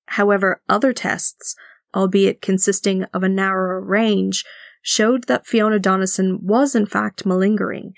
However, 0.07 0.63
other 0.69 0.93
tests, 0.93 1.57
albeit 1.95 2.41
consisting 2.41 3.05
of 3.13 3.23
a 3.23 3.29
narrower 3.29 3.81
range, 3.81 4.45
showed 4.83 5.25
that 5.25 5.47
Fiona 5.47 5.81
Donnison 5.81 6.39
was 6.43 6.77
in 6.77 6.87
fact 6.87 7.27
malingering, 7.27 7.95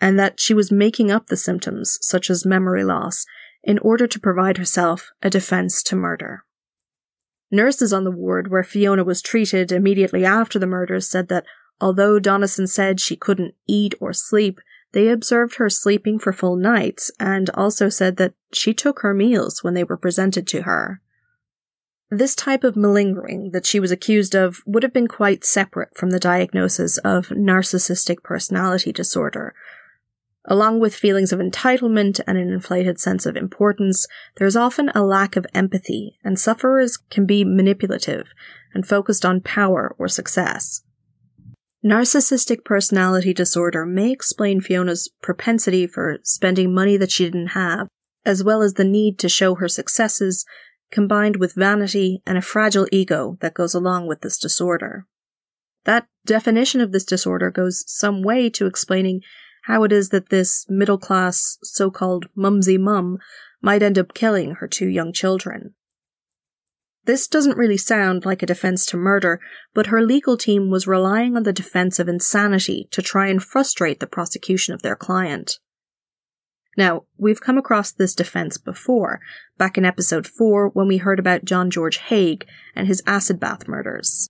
and 0.00 0.18
that 0.18 0.38
she 0.38 0.52
was 0.52 0.70
making 0.70 1.10
up 1.10 1.28
the 1.28 1.36
symptoms, 1.36 1.98
such 2.02 2.28
as 2.28 2.44
memory 2.44 2.84
loss, 2.84 3.24
in 3.64 3.78
order 3.78 4.06
to 4.06 4.20
provide 4.20 4.58
herself 4.58 5.10
a 5.22 5.30
defense 5.30 5.82
to 5.82 5.96
murder. 5.96 6.44
Nurses 7.50 7.92
on 7.92 8.04
the 8.04 8.10
ward 8.10 8.50
where 8.50 8.62
Fiona 8.62 9.04
was 9.04 9.22
treated 9.22 9.72
immediately 9.72 10.24
after 10.24 10.58
the 10.58 10.66
murder 10.66 11.00
said 11.00 11.28
that 11.28 11.46
although 11.80 12.18
Donnison 12.18 12.66
said 12.66 13.00
she 13.00 13.16
couldn't 13.16 13.54
eat 13.66 13.94
or 14.00 14.12
sleep, 14.12 14.60
they 14.92 15.08
observed 15.08 15.56
her 15.56 15.68
sleeping 15.68 16.18
for 16.18 16.32
full 16.32 16.56
nights 16.56 17.10
and 17.18 17.50
also 17.50 17.88
said 17.88 18.16
that 18.16 18.34
she 18.52 18.72
took 18.72 19.00
her 19.00 19.12
meals 19.12 19.62
when 19.62 19.74
they 19.74 19.84
were 19.84 19.96
presented 19.96 20.46
to 20.48 20.62
her. 20.62 21.00
This 22.10 22.36
type 22.36 22.62
of 22.62 22.76
malingering 22.76 23.50
that 23.50 23.66
she 23.66 23.80
was 23.80 23.90
accused 23.90 24.34
of 24.36 24.62
would 24.64 24.84
have 24.84 24.92
been 24.92 25.08
quite 25.08 25.44
separate 25.44 25.96
from 25.96 26.10
the 26.10 26.20
diagnosis 26.20 26.98
of 26.98 27.28
narcissistic 27.28 28.22
personality 28.22 28.92
disorder. 28.92 29.54
Along 30.44 30.78
with 30.78 30.94
feelings 30.94 31.32
of 31.32 31.40
entitlement 31.40 32.20
and 32.28 32.38
an 32.38 32.52
inflated 32.52 33.00
sense 33.00 33.26
of 33.26 33.36
importance, 33.36 34.06
there 34.36 34.46
is 34.46 34.56
often 34.56 34.90
a 34.94 35.04
lack 35.04 35.34
of 35.34 35.46
empathy, 35.52 36.16
and 36.22 36.38
sufferers 36.38 36.96
can 36.96 37.26
be 37.26 37.44
manipulative 37.44 38.28
and 38.72 38.86
focused 38.86 39.26
on 39.26 39.40
power 39.40 39.92
or 39.98 40.06
success. 40.06 40.82
Narcissistic 41.86 42.64
personality 42.64 43.32
disorder 43.32 43.86
may 43.86 44.10
explain 44.10 44.60
Fiona's 44.60 45.08
propensity 45.22 45.86
for 45.86 46.18
spending 46.24 46.74
money 46.74 46.96
that 46.96 47.12
she 47.12 47.26
didn't 47.26 47.48
have, 47.48 47.86
as 48.24 48.42
well 48.42 48.60
as 48.60 48.74
the 48.74 48.82
need 48.82 49.20
to 49.20 49.28
show 49.28 49.54
her 49.54 49.68
successes, 49.68 50.44
combined 50.90 51.36
with 51.36 51.54
vanity 51.54 52.22
and 52.26 52.36
a 52.36 52.42
fragile 52.42 52.88
ego 52.90 53.38
that 53.40 53.54
goes 53.54 53.72
along 53.72 54.08
with 54.08 54.22
this 54.22 54.36
disorder. 54.36 55.06
That 55.84 56.08
definition 56.24 56.80
of 56.80 56.90
this 56.90 57.04
disorder 57.04 57.52
goes 57.52 57.84
some 57.86 58.24
way 58.24 58.50
to 58.50 58.66
explaining 58.66 59.20
how 59.66 59.84
it 59.84 59.92
is 59.92 60.08
that 60.08 60.30
this 60.30 60.66
middle 60.68 60.98
class, 60.98 61.56
so 61.62 61.92
called 61.92 62.26
mumsy 62.34 62.78
mum 62.78 63.18
might 63.62 63.84
end 63.84 63.96
up 63.96 64.12
killing 64.12 64.56
her 64.56 64.66
two 64.66 64.88
young 64.88 65.12
children. 65.12 65.74
This 67.06 67.28
doesn't 67.28 67.56
really 67.56 67.76
sound 67.76 68.26
like 68.26 68.42
a 68.42 68.46
defense 68.46 68.84
to 68.86 68.96
murder, 68.96 69.40
but 69.72 69.86
her 69.86 70.02
legal 70.02 70.36
team 70.36 70.70
was 70.70 70.88
relying 70.88 71.36
on 71.36 71.44
the 71.44 71.52
defense 71.52 72.00
of 72.00 72.08
insanity 72.08 72.88
to 72.90 73.00
try 73.00 73.28
and 73.28 73.40
frustrate 73.40 74.00
the 74.00 74.08
prosecution 74.08 74.74
of 74.74 74.82
their 74.82 74.96
client. 74.96 75.60
Now, 76.76 77.04
we've 77.16 77.40
come 77.40 77.58
across 77.58 77.92
this 77.92 78.12
defense 78.12 78.58
before, 78.58 79.20
back 79.56 79.78
in 79.78 79.84
episode 79.84 80.26
4 80.26 80.70
when 80.70 80.88
we 80.88 80.96
heard 80.96 81.20
about 81.20 81.44
John 81.44 81.70
George 81.70 81.98
Haigh 81.98 82.40
and 82.74 82.88
his 82.88 83.04
acid 83.06 83.38
bath 83.38 83.68
murders. 83.68 84.28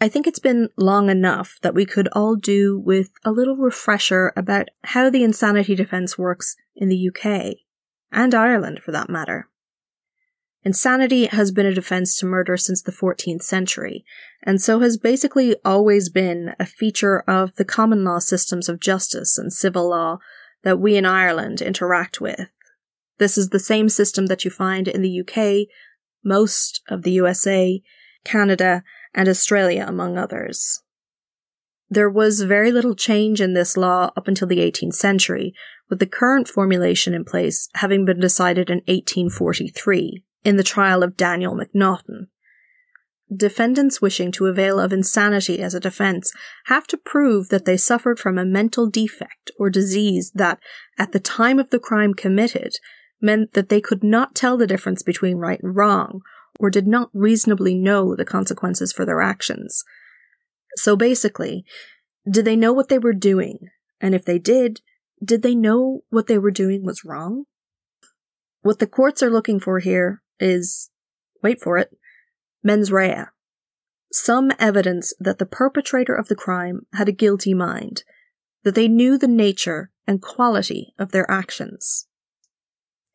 I 0.00 0.08
think 0.08 0.26
it's 0.26 0.40
been 0.40 0.68
long 0.76 1.08
enough 1.08 1.56
that 1.62 1.74
we 1.74 1.86
could 1.86 2.08
all 2.12 2.34
do 2.34 2.78
with 2.78 3.10
a 3.24 3.30
little 3.30 3.56
refresher 3.56 4.32
about 4.36 4.68
how 4.82 5.08
the 5.08 5.22
insanity 5.22 5.76
defense 5.76 6.18
works 6.18 6.56
in 6.74 6.88
the 6.88 7.08
UK, 7.08 7.58
and 8.10 8.34
Ireland 8.34 8.80
for 8.84 8.90
that 8.90 9.08
matter. 9.08 9.48
Insanity 10.66 11.26
has 11.26 11.52
been 11.52 11.64
a 11.64 11.72
defense 11.72 12.18
to 12.18 12.26
murder 12.26 12.56
since 12.56 12.82
the 12.82 12.90
14th 12.90 13.42
century, 13.42 14.04
and 14.42 14.60
so 14.60 14.80
has 14.80 14.96
basically 14.96 15.54
always 15.64 16.08
been 16.08 16.56
a 16.58 16.66
feature 16.66 17.20
of 17.20 17.54
the 17.54 17.64
common 17.64 18.02
law 18.02 18.18
systems 18.18 18.68
of 18.68 18.80
justice 18.80 19.38
and 19.38 19.52
civil 19.52 19.88
law 19.88 20.18
that 20.64 20.80
we 20.80 20.96
in 20.96 21.06
Ireland 21.06 21.62
interact 21.62 22.20
with. 22.20 22.48
This 23.18 23.38
is 23.38 23.50
the 23.50 23.60
same 23.60 23.88
system 23.88 24.26
that 24.26 24.44
you 24.44 24.50
find 24.50 24.88
in 24.88 25.02
the 25.02 25.20
UK, 25.20 25.68
most 26.24 26.82
of 26.88 27.04
the 27.04 27.12
USA, 27.12 27.80
Canada, 28.24 28.82
and 29.14 29.28
Australia, 29.28 29.84
among 29.86 30.18
others. 30.18 30.82
There 31.88 32.10
was 32.10 32.42
very 32.42 32.72
little 32.72 32.96
change 32.96 33.40
in 33.40 33.54
this 33.54 33.76
law 33.76 34.10
up 34.16 34.26
until 34.26 34.48
the 34.48 34.58
18th 34.58 34.94
century, 34.94 35.54
with 35.88 36.00
the 36.00 36.06
current 36.06 36.48
formulation 36.48 37.14
in 37.14 37.24
place 37.24 37.68
having 37.74 38.04
been 38.04 38.18
decided 38.18 38.68
in 38.68 38.78
1843 38.88 40.24
in 40.46 40.56
the 40.56 40.62
trial 40.62 41.02
of 41.02 41.16
Daniel 41.16 41.56
McNaughton. 41.56 42.28
Defendants 43.34 44.00
wishing 44.00 44.30
to 44.30 44.46
avail 44.46 44.78
of 44.78 44.92
insanity 44.92 45.60
as 45.60 45.74
a 45.74 45.80
defense 45.80 46.32
have 46.66 46.86
to 46.86 46.96
prove 46.96 47.48
that 47.48 47.64
they 47.64 47.76
suffered 47.76 48.20
from 48.20 48.38
a 48.38 48.44
mental 48.44 48.88
defect 48.88 49.50
or 49.58 49.68
disease 49.70 50.30
that, 50.36 50.60
at 50.96 51.10
the 51.10 51.18
time 51.18 51.58
of 51.58 51.70
the 51.70 51.80
crime 51.80 52.14
committed, 52.14 52.74
meant 53.20 53.54
that 53.54 53.70
they 53.70 53.80
could 53.80 54.04
not 54.04 54.36
tell 54.36 54.56
the 54.56 54.68
difference 54.68 55.02
between 55.02 55.38
right 55.38 55.60
and 55.60 55.74
wrong, 55.74 56.20
or 56.60 56.70
did 56.70 56.86
not 56.86 57.10
reasonably 57.12 57.74
know 57.74 58.14
the 58.14 58.24
consequences 58.24 58.92
for 58.92 59.04
their 59.04 59.20
actions. 59.20 59.82
So 60.76 60.94
basically, 60.94 61.64
did 62.30 62.44
they 62.44 62.54
know 62.54 62.72
what 62.72 62.88
they 62.88 63.00
were 63.00 63.12
doing? 63.12 63.58
And 64.00 64.14
if 64.14 64.24
they 64.24 64.38
did, 64.38 64.80
did 65.24 65.42
they 65.42 65.56
know 65.56 66.02
what 66.10 66.28
they 66.28 66.38
were 66.38 66.52
doing 66.52 66.86
was 66.86 67.04
wrong? 67.04 67.46
What 68.60 68.78
the 68.78 68.86
courts 68.86 69.24
are 69.24 69.30
looking 69.30 69.58
for 69.58 69.80
here 69.80 70.22
is, 70.40 70.90
wait 71.42 71.60
for 71.60 71.78
it, 71.78 71.90
mens 72.62 72.90
rea. 72.92 73.24
Some 74.12 74.52
evidence 74.58 75.12
that 75.18 75.38
the 75.38 75.46
perpetrator 75.46 76.14
of 76.14 76.28
the 76.28 76.34
crime 76.34 76.86
had 76.94 77.08
a 77.08 77.12
guilty 77.12 77.54
mind, 77.54 78.04
that 78.64 78.74
they 78.74 78.88
knew 78.88 79.18
the 79.18 79.28
nature 79.28 79.90
and 80.06 80.22
quality 80.22 80.94
of 80.98 81.12
their 81.12 81.30
actions. 81.30 82.06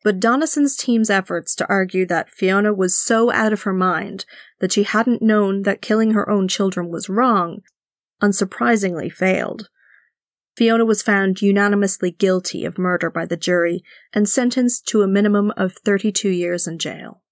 But 0.04 0.20
Donnison's 0.20 0.76
team's 0.76 1.10
efforts 1.10 1.54
to 1.56 1.68
argue 1.68 2.06
that 2.06 2.30
Fiona 2.30 2.74
was 2.74 2.98
so 2.98 3.30
out 3.30 3.52
of 3.52 3.62
her 3.62 3.72
mind 3.72 4.24
that 4.60 4.72
she 4.72 4.82
hadn't 4.82 5.22
known 5.22 5.62
that 5.62 5.80
killing 5.80 6.12
her 6.12 6.28
own 6.28 6.48
children 6.48 6.88
was 6.88 7.08
wrong 7.08 7.60
unsurprisingly 8.22 9.12
failed. 9.12 9.68
Fiona 10.56 10.84
was 10.84 11.02
found 11.02 11.40
unanimously 11.40 12.10
guilty 12.10 12.64
of 12.64 12.78
murder 12.78 13.10
by 13.10 13.24
the 13.24 13.36
jury 13.36 13.82
and 14.12 14.28
sentenced 14.28 14.86
to 14.88 15.02
a 15.02 15.08
minimum 15.08 15.52
of 15.56 15.74
32 15.84 16.28
years 16.28 16.66
in 16.66 16.78
jail. 16.78 17.22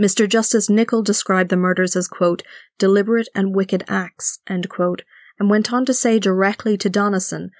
Mr. 0.00 0.28
Justice 0.28 0.70
Nicol 0.70 1.02
described 1.02 1.50
the 1.50 1.56
murders 1.56 1.94
as, 1.94 2.08
quote, 2.08 2.42
deliberate 2.78 3.28
and 3.34 3.54
wicked 3.54 3.84
acts, 3.88 4.38
quote, 4.68 5.02
and 5.38 5.50
went 5.50 5.72
on 5.72 5.84
to 5.84 5.94
say 5.94 6.18
directly 6.18 6.76
to 6.78 6.88
Donnison, 6.88 7.50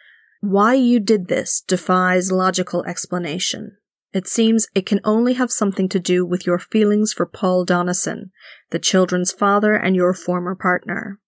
why 0.41 0.75
you 0.75 1.01
did 1.01 1.29
this 1.29 1.61
defies 1.61 2.33
logical 2.33 2.83
explanation. 2.85 3.77
It 4.13 4.27
seems 4.27 4.67
it 4.75 4.87
can 4.87 5.01
only 5.05 5.35
have 5.35 5.53
something 5.53 5.89
to 5.91 6.01
do 6.01 6.25
with 6.25 6.47
your 6.47 6.59
feelings 6.59 7.13
for 7.13 7.27
Paul 7.27 7.65
Donnison, 7.65 8.33
the 8.71 8.79
children's 8.79 9.33
father 9.33 9.75
and 9.75 9.95
your 9.95 10.15
former 10.15 10.55
partner. 10.55 11.21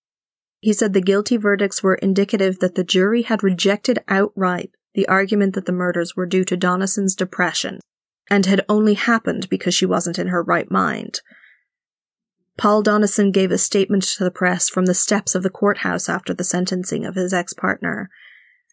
He 0.63 0.73
said 0.73 0.93
the 0.93 1.01
guilty 1.01 1.37
verdicts 1.37 1.83
were 1.83 1.97
indicative 1.97 2.61
that 2.61 2.77
the 2.77 2.85
jury 2.85 3.23
had 3.23 3.43
rejected 3.43 3.99
outright 4.07 4.71
the 4.95 5.09
argument 5.09 5.57
that 5.57 5.67
the 5.67 5.73
murders 5.73 6.15
were 6.15 6.25
due 6.25 6.45
to 6.45 6.57
Donnison's 6.57 7.17
depression 7.17 7.81
and 8.31 8.47
had 8.47 8.65
only 8.69 8.95
happened 8.95 9.49
because 9.49 9.75
she 9.75 9.87
wasn't 9.87 10.21
in 10.21 10.29
her 10.29 10.41
right 10.41 10.71
mind. 10.71 11.21
Paul 12.57 12.83
Donnison 12.83 13.33
gave 13.33 13.51
a 13.51 13.59
statement 13.59 14.05
to 14.05 14.23
the 14.23 14.31
press 14.31 14.69
from 14.69 14.87
the 14.87 14.95
steps 14.95 15.35
of 15.35 15.43
the 15.43 15.51
courthouse 15.51 16.09
after 16.09 16.33
the 16.33 16.45
sentencing 16.45 17.05
of 17.05 17.17
his 17.17 17.35
ex 17.35 17.53
partner. 17.53 18.09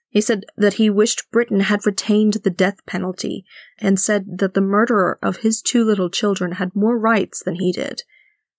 He 0.09 0.21
said 0.21 0.45
that 0.57 0.75
he 0.75 0.91
wished 0.91 1.31
Britain 1.31 1.61
had 1.61 1.87
retained 1.87 2.33
the 2.43 2.51
death 2.51 2.85
penalty 2.85 3.45
and 3.79 3.99
said 3.99 4.37
that 4.37 4.53
the 4.53 4.61
murderer 4.61 5.17
of 5.23 5.37
his 5.37 5.59
two 5.59 5.83
little 5.83 6.11
children 6.11 6.53
had 6.53 6.75
more 6.75 6.99
rights 6.99 7.41
than 7.41 7.55
he 7.55 7.71
did. 7.71 8.03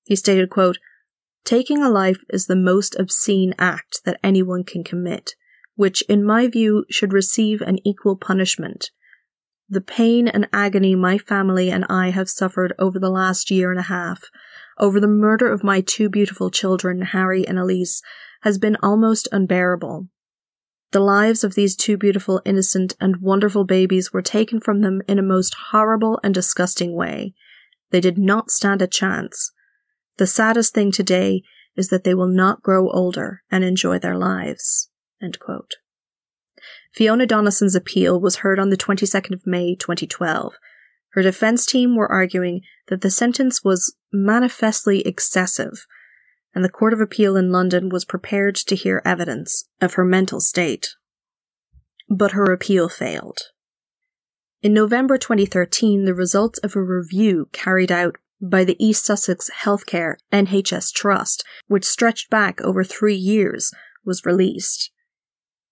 He 0.04 0.16
stated, 0.16 0.50
quote, 0.50 0.78
Taking 1.44 1.82
a 1.82 1.88
life 1.88 2.18
is 2.28 2.46
the 2.46 2.56
most 2.56 2.96
obscene 2.98 3.54
act 3.58 4.00
that 4.04 4.20
anyone 4.22 4.64
can 4.64 4.84
commit, 4.84 5.34
which, 5.74 6.02
in 6.02 6.24
my 6.24 6.46
view, 6.46 6.84
should 6.90 7.12
receive 7.12 7.60
an 7.60 7.78
equal 7.86 8.16
punishment. 8.16 8.90
The 9.68 9.80
pain 9.80 10.28
and 10.28 10.48
agony 10.52 10.94
my 10.94 11.16
family 11.16 11.70
and 11.70 11.84
I 11.88 12.10
have 12.10 12.28
suffered 12.28 12.74
over 12.78 12.98
the 12.98 13.10
last 13.10 13.50
year 13.50 13.70
and 13.70 13.78
a 13.78 13.84
half, 13.84 14.24
over 14.78 14.98
the 14.98 15.06
murder 15.06 15.50
of 15.50 15.62
my 15.62 15.80
two 15.80 16.08
beautiful 16.08 16.50
children, 16.50 17.02
Harry 17.02 17.46
and 17.46 17.58
Elise, 17.58 18.02
has 18.42 18.58
been 18.58 18.76
almost 18.82 19.28
unbearable. 19.30 20.08
The 20.92 21.00
lives 21.00 21.44
of 21.44 21.54
these 21.54 21.76
two 21.76 21.96
beautiful, 21.96 22.42
innocent, 22.44 22.96
and 23.00 23.18
wonderful 23.18 23.64
babies 23.64 24.12
were 24.12 24.22
taken 24.22 24.60
from 24.60 24.80
them 24.80 25.02
in 25.06 25.20
a 25.20 25.22
most 25.22 25.54
horrible 25.70 26.18
and 26.24 26.34
disgusting 26.34 26.96
way. 26.96 27.34
They 27.90 28.00
did 28.00 28.18
not 28.18 28.50
stand 28.50 28.82
a 28.82 28.88
chance. 28.88 29.52
The 30.20 30.26
saddest 30.26 30.74
thing 30.74 30.92
today 30.92 31.40
is 31.76 31.88
that 31.88 32.04
they 32.04 32.12
will 32.12 32.28
not 32.28 32.62
grow 32.62 32.90
older 32.90 33.40
and 33.50 33.64
enjoy 33.64 33.98
their 33.98 34.18
lives. 34.18 34.90
Fiona 36.92 37.26
Donnison's 37.26 37.74
appeal 37.74 38.20
was 38.20 38.36
heard 38.36 38.58
on 38.58 38.68
the 38.68 38.76
22nd 38.76 39.32
of 39.32 39.46
May 39.46 39.74
2012. 39.74 40.56
Her 41.12 41.22
defense 41.22 41.64
team 41.64 41.96
were 41.96 42.12
arguing 42.12 42.60
that 42.88 43.00
the 43.00 43.10
sentence 43.10 43.64
was 43.64 43.96
manifestly 44.12 45.00
excessive, 45.06 45.86
and 46.54 46.62
the 46.62 46.68
Court 46.68 46.92
of 46.92 47.00
Appeal 47.00 47.34
in 47.34 47.50
London 47.50 47.88
was 47.88 48.04
prepared 48.04 48.56
to 48.56 48.76
hear 48.76 49.00
evidence 49.06 49.70
of 49.80 49.94
her 49.94 50.04
mental 50.04 50.40
state. 50.42 50.90
But 52.10 52.32
her 52.32 52.52
appeal 52.52 52.90
failed. 52.90 53.38
In 54.60 54.74
November 54.74 55.16
2013, 55.16 56.04
the 56.04 56.12
results 56.12 56.58
of 56.58 56.76
a 56.76 56.82
review 56.82 57.48
carried 57.52 57.90
out 57.90 58.18
by 58.40 58.64
the 58.64 58.76
East 58.84 59.04
Sussex 59.04 59.50
Healthcare 59.64 60.16
NHS 60.32 60.92
Trust, 60.92 61.44
which 61.66 61.84
stretched 61.84 62.30
back 62.30 62.60
over 62.60 62.82
three 62.82 63.14
years, 63.14 63.72
was 64.04 64.24
released. 64.24 64.90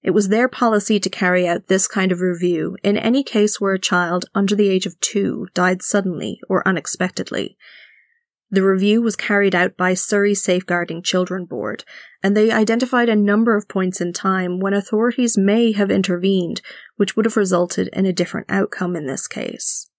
It 0.03 0.11
was 0.11 0.29
their 0.29 0.49
policy 0.49 1.01
to 1.01 1.11
carry 1.11 1.47
out 1.49 1.67
this 1.67 1.89
kind 1.89 2.13
of 2.13 2.21
review 2.21 2.77
in 2.83 2.97
any 2.97 3.23
case 3.23 3.61
where 3.61 3.75
a 3.75 3.81
child 3.81 4.27
under 4.35 4.55
the 4.55 4.69
age 4.69 4.87
of 4.87 4.99
two 5.01 5.49
died 5.55 5.83
suddenly 5.83 6.41
or 6.49 6.67
unexpectedly. 6.67 7.57
The 8.51 8.63
review 8.63 9.03
was 9.03 9.17
carried 9.17 9.55
out 9.55 9.77
by 9.77 9.93
Surrey 9.93 10.35
Safeguarding 10.35 11.03
Children 11.03 11.45
Board, 11.45 11.85
and 12.23 12.35
they 12.35 12.51
identified 12.51 13.11
a 13.11 13.17
number 13.17 13.57
of 13.57 13.69
points 13.69 14.01
in 14.01 14.13
time 14.15 14.59
when 14.59 14.73
authorities 14.73 15.37
may 15.37 15.73
have 15.73 15.91
intervened, 15.91 16.63
which 16.97 17.15
would 17.15 17.27
have 17.27 17.37
resulted 17.37 17.89
in 17.93 18.07
a 18.07 18.13
different 18.13 18.47
outcome 18.49 18.97
in 18.97 19.07
this 19.07 19.27
case. 19.27 19.91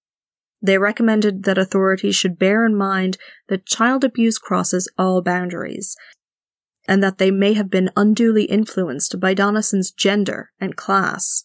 They 0.62 0.78
recommended 0.78 1.43
that 1.43 1.58
authorities 1.58 2.15
should 2.15 2.38
bear 2.38 2.65
in 2.65 2.76
mind 2.76 3.17
that 3.48 3.65
child 3.65 4.04
abuse 4.04 4.38
crosses 4.38 4.91
all 4.98 5.22
boundaries, 5.22 5.95
and 6.88 7.02
that 7.02 7.17
they 7.17 7.32
may 7.32 7.54
have 7.54 7.69
been 7.69 7.91
unduly 7.95 8.45
influenced 8.45 9.19
by 9.19 9.34
Donnison's 9.34 9.91
gender 9.91 10.52
and 10.60 10.76
class. 10.76 11.43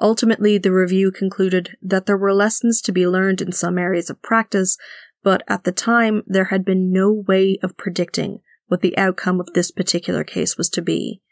Ultimately, 0.00 0.58
the 0.58 0.72
review 0.72 1.12
concluded 1.12 1.76
that 1.80 2.06
there 2.06 2.18
were 2.18 2.34
lessons 2.34 2.82
to 2.82 2.92
be 2.92 3.06
learned 3.06 3.40
in 3.40 3.52
some 3.52 3.78
areas 3.78 4.10
of 4.10 4.20
practice, 4.22 4.76
but 5.22 5.42
at 5.48 5.64
the 5.64 5.72
time 5.72 6.22
there 6.26 6.46
had 6.46 6.64
been 6.64 6.92
no 6.92 7.12
way 7.12 7.58
of 7.62 7.76
predicting 7.76 8.40
what 8.66 8.80
the 8.80 8.96
outcome 8.98 9.40
of 9.40 9.52
this 9.54 9.70
particular 9.70 10.24
case 10.24 10.58
was 10.58 10.68
to 10.70 10.82
be. 10.82 11.22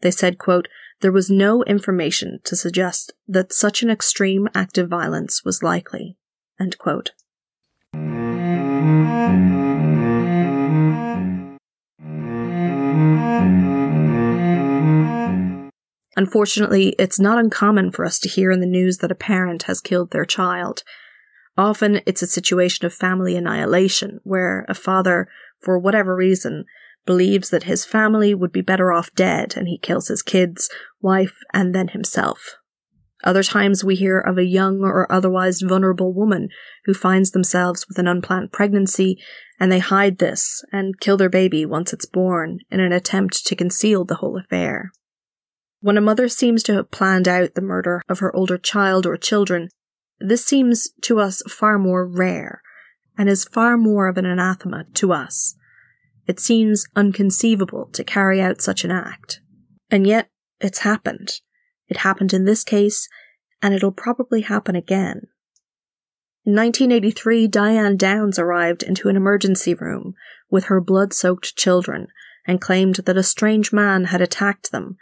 They 0.00 0.10
said, 0.10 0.38
quote, 0.38 0.68
there 1.00 1.12
was 1.12 1.30
no 1.30 1.64
information 1.64 2.38
to 2.44 2.54
suggest 2.54 3.12
that 3.26 3.52
such 3.52 3.82
an 3.82 3.90
extreme 3.90 4.48
act 4.54 4.78
of 4.78 4.88
violence 4.88 5.44
was 5.44 5.62
likely. 5.62 6.16
End 6.62 6.78
quote. 6.78 7.10
Unfortunately, 16.16 16.94
it's 17.00 17.18
not 17.18 17.38
uncommon 17.38 17.90
for 17.90 18.04
us 18.04 18.20
to 18.20 18.28
hear 18.28 18.52
in 18.52 18.60
the 18.60 18.66
news 18.66 18.98
that 18.98 19.10
a 19.10 19.16
parent 19.16 19.64
has 19.64 19.80
killed 19.80 20.12
their 20.12 20.24
child. 20.24 20.84
Often 21.58 22.02
it's 22.06 22.22
a 22.22 22.28
situation 22.28 22.86
of 22.86 22.94
family 22.94 23.34
annihilation, 23.34 24.20
where 24.22 24.64
a 24.68 24.74
father, 24.74 25.26
for 25.58 25.76
whatever 25.80 26.14
reason, 26.14 26.64
believes 27.04 27.50
that 27.50 27.64
his 27.64 27.84
family 27.84 28.34
would 28.34 28.52
be 28.52 28.60
better 28.60 28.92
off 28.92 29.12
dead 29.16 29.54
and 29.56 29.66
he 29.66 29.78
kills 29.78 30.06
his 30.06 30.22
kids, 30.22 30.70
wife, 31.00 31.38
and 31.52 31.74
then 31.74 31.88
himself. 31.88 32.61
Other 33.24 33.42
times 33.42 33.84
we 33.84 33.94
hear 33.94 34.18
of 34.18 34.36
a 34.36 34.44
young 34.44 34.80
or 34.82 35.10
otherwise 35.10 35.60
vulnerable 35.60 36.12
woman 36.12 36.48
who 36.86 36.94
finds 36.94 37.30
themselves 37.30 37.86
with 37.88 37.98
an 37.98 38.08
unplanned 38.08 38.52
pregnancy 38.52 39.22
and 39.60 39.70
they 39.70 39.78
hide 39.78 40.18
this 40.18 40.64
and 40.72 40.98
kill 40.98 41.16
their 41.16 41.28
baby 41.28 41.64
once 41.64 41.92
it's 41.92 42.06
born 42.06 42.58
in 42.70 42.80
an 42.80 42.92
attempt 42.92 43.46
to 43.46 43.54
conceal 43.54 44.04
the 44.04 44.16
whole 44.16 44.36
affair. 44.36 44.90
When 45.80 45.96
a 45.96 46.00
mother 46.00 46.28
seems 46.28 46.62
to 46.64 46.74
have 46.74 46.90
planned 46.90 47.28
out 47.28 47.54
the 47.54 47.60
murder 47.60 48.02
of 48.08 48.18
her 48.18 48.34
older 48.34 48.58
child 48.58 49.06
or 49.06 49.16
children, 49.16 49.68
this 50.18 50.44
seems 50.44 50.90
to 51.02 51.20
us 51.20 51.42
far 51.48 51.78
more 51.78 52.06
rare 52.06 52.60
and 53.16 53.28
is 53.28 53.44
far 53.44 53.76
more 53.76 54.08
of 54.08 54.16
an 54.16 54.26
anathema 54.26 54.84
to 54.94 55.12
us. 55.12 55.54
It 56.26 56.40
seems 56.40 56.86
unconceivable 56.96 57.88
to 57.92 58.04
carry 58.04 58.40
out 58.40 58.60
such 58.60 58.84
an 58.84 58.90
act. 58.90 59.40
And 59.90 60.06
yet, 60.06 60.28
it's 60.60 60.78
happened. 60.78 61.40
It 61.92 61.98
happened 61.98 62.32
in 62.32 62.46
this 62.46 62.64
case, 62.64 63.06
and 63.60 63.74
it'll 63.74 63.92
probably 63.92 64.40
happen 64.40 64.74
again. 64.74 65.28
In 66.46 66.56
1983, 66.56 67.46
Diane 67.46 67.98
Downs 67.98 68.38
arrived 68.38 68.82
into 68.82 69.10
an 69.10 69.16
emergency 69.16 69.74
room 69.74 70.14
with 70.50 70.64
her 70.64 70.80
blood 70.80 71.12
soaked 71.12 71.54
children 71.54 72.06
and 72.46 72.60
claimed 72.60 72.96
that 73.04 73.18
a 73.18 73.22
strange 73.22 73.72
man 73.72 74.04
had 74.06 74.22
attacked 74.22 74.72
them 74.72 74.96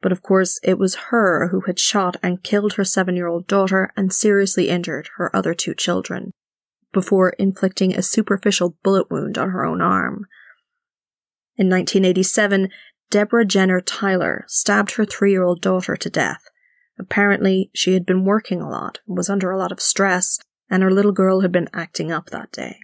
but 0.00 0.12
of 0.12 0.22
course, 0.22 0.60
it 0.62 0.78
was 0.78 1.08
her 1.10 1.48
who 1.48 1.62
had 1.62 1.78
shot 1.78 2.16
and 2.22 2.42
killed 2.42 2.74
her 2.74 2.84
seven 2.84 3.16
year 3.16 3.26
old 3.26 3.46
daughter 3.46 3.92
and 3.96 4.12
seriously 4.12 4.68
injured 4.68 5.10
her 5.16 5.34
other 5.34 5.54
two 5.54 5.74
children, 5.74 6.32
before 6.92 7.30
inflicting 7.30 7.94
a 7.94 8.02
superficial 8.02 8.76
bullet 8.84 9.10
wound 9.10 9.36
on 9.36 9.50
her 9.50 9.64
own 9.64 9.80
arm. 9.80 10.26
In 11.56 11.68
1987, 11.68 12.68
Deborah 13.10 13.44
Jenner 13.44 13.80
Tyler 13.80 14.44
stabbed 14.48 14.92
her 14.92 15.04
three 15.04 15.30
year 15.30 15.42
old 15.42 15.60
daughter 15.60 15.96
to 15.96 16.10
death. 16.10 16.44
Apparently, 16.98 17.70
she 17.74 17.94
had 17.94 18.04
been 18.04 18.24
working 18.24 18.60
a 18.60 18.68
lot, 18.68 18.98
was 19.06 19.30
under 19.30 19.50
a 19.50 19.58
lot 19.58 19.72
of 19.72 19.80
stress, 19.80 20.38
and 20.68 20.82
her 20.82 20.90
little 20.90 21.12
girl 21.12 21.40
had 21.40 21.52
been 21.52 21.68
acting 21.72 22.10
up 22.12 22.30
that 22.30 22.52
day. 22.52 22.78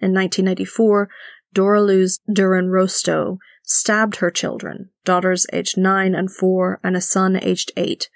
In 0.00 0.14
1994, 0.14 1.08
Dora 1.52 1.80
Luz 1.80 2.20
Buenrostro 2.28 3.38
stabbed 3.64 4.16
her 4.16 4.30
children, 4.30 4.90
daughters 5.04 5.46
aged 5.52 5.76
nine 5.76 6.14
and 6.14 6.32
four, 6.32 6.78
and 6.84 6.96
a 6.96 7.00
son 7.00 7.36
aged 7.42 7.72
eight. 7.76 8.08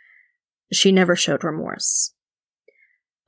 She 0.72 0.92
never 0.92 1.16
showed 1.16 1.42
remorse. 1.42 2.14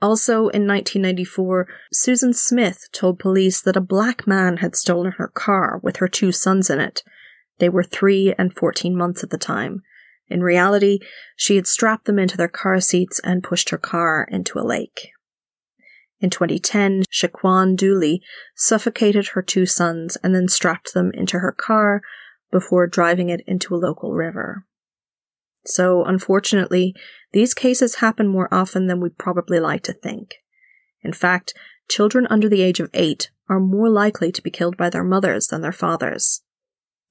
Also 0.00 0.48
in 0.48 0.66
1994, 0.66 1.66
Susan 1.92 2.34
Smith 2.34 2.88
told 2.92 3.18
police 3.18 3.60
that 3.62 3.76
a 3.76 3.80
black 3.80 4.26
man 4.26 4.58
had 4.58 4.76
stolen 4.76 5.12
her 5.12 5.28
car 5.28 5.80
with 5.82 5.96
her 5.96 6.08
two 6.08 6.30
sons 6.30 6.68
in 6.68 6.78
it. 6.78 7.02
They 7.58 7.68
were 7.68 7.84
three 7.84 8.34
and 8.36 8.54
14 8.54 8.96
months 8.96 9.22
at 9.22 9.30
the 9.30 9.38
time. 9.38 9.82
In 10.28 10.42
reality, 10.42 10.98
she 11.36 11.56
had 11.56 11.66
strapped 11.66 12.06
them 12.06 12.18
into 12.18 12.36
their 12.36 12.48
car 12.48 12.80
seats 12.80 13.20
and 13.22 13.42
pushed 13.42 13.70
her 13.70 13.78
car 13.78 14.26
into 14.30 14.58
a 14.58 14.66
lake. 14.66 15.10
In 16.20 16.30
2010, 16.30 17.04
Shaquan 17.12 17.76
Duley 17.76 18.20
suffocated 18.54 19.28
her 19.28 19.42
two 19.42 19.66
sons 19.66 20.16
and 20.22 20.34
then 20.34 20.48
strapped 20.48 20.94
them 20.94 21.10
into 21.12 21.40
her 21.40 21.52
car 21.52 22.00
before 22.50 22.86
driving 22.86 23.28
it 23.28 23.42
into 23.46 23.74
a 23.74 23.76
local 23.76 24.12
river. 24.14 24.64
So, 25.66 26.04
unfortunately, 26.04 26.94
these 27.32 27.54
cases 27.54 27.96
happen 27.96 28.28
more 28.28 28.48
often 28.52 28.86
than 28.86 29.00
we'd 29.00 29.18
probably 29.18 29.60
like 29.60 29.82
to 29.84 29.92
think. 29.92 30.36
In 31.02 31.12
fact, 31.12 31.54
children 31.88 32.26
under 32.30 32.48
the 32.48 32.62
age 32.62 32.80
of 32.80 32.90
8 32.94 33.30
are 33.48 33.60
more 33.60 33.90
likely 33.90 34.32
to 34.32 34.42
be 34.42 34.50
killed 34.50 34.76
by 34.76 34.88
their 34.88 35.04
mothers 35.04 35.48
than 35.48 35.60
their 35.60 35.72
fathers. 35.72 36.42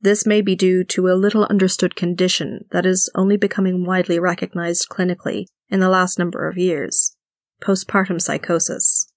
This 0.03 0.25
may 0.25 0.41
be 0.41 0.53
due 0.53 0.83
to 0.83 1.07
a 1.07 1.15
little 1.15 1.45
understood 1.45 1.95
condition 1.95 2.65
that 2.71 2.85
is 2.85 3.09
only 3.15 3.37
becoming 3.37 3.85
widely 3.85 4.19
recognized 4.19 4.89
clinically 4.89 5.45
in 5.69 5.79
the 5.79 5.87
last 5.87 6.19
number 6.19 6.47
of 6.47 6.57
years 6.57 7.15
postpartum 7.63 8.19
psychosis. 8.21 9.09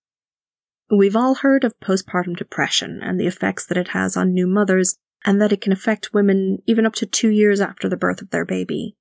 We've 0.89 1.17
all 1.17 1.35
heard 1.35 1.65
of 1.65 1.75
postpartum 1.81 2.37
depression 2.37 3.01
and 3.03 3.19
the 3.19 3.27
effects 3.27 3.67
that 3.67 3.77
it 3.77 3.89
has 3.89 4.17
on 4.17 4.33
new 4.33 4.47
mothers, 4.47 4.97
and 5.25 5.41
that 5.41 5.51
it 5.51 5.61
can 5.61 5.73
affect 5.73 6.15
women 6.15 6.59
even 6.67 6.87
up 6.87 6.95
to 6.95 7.07
two 7.07 7.31
years 7.31 7.61
after 7.61 7.89
the 7.89 7.97
birth 7.97 8.23
of 8.23 8.31
their 8.31 8.45
baby. 8.45 8.95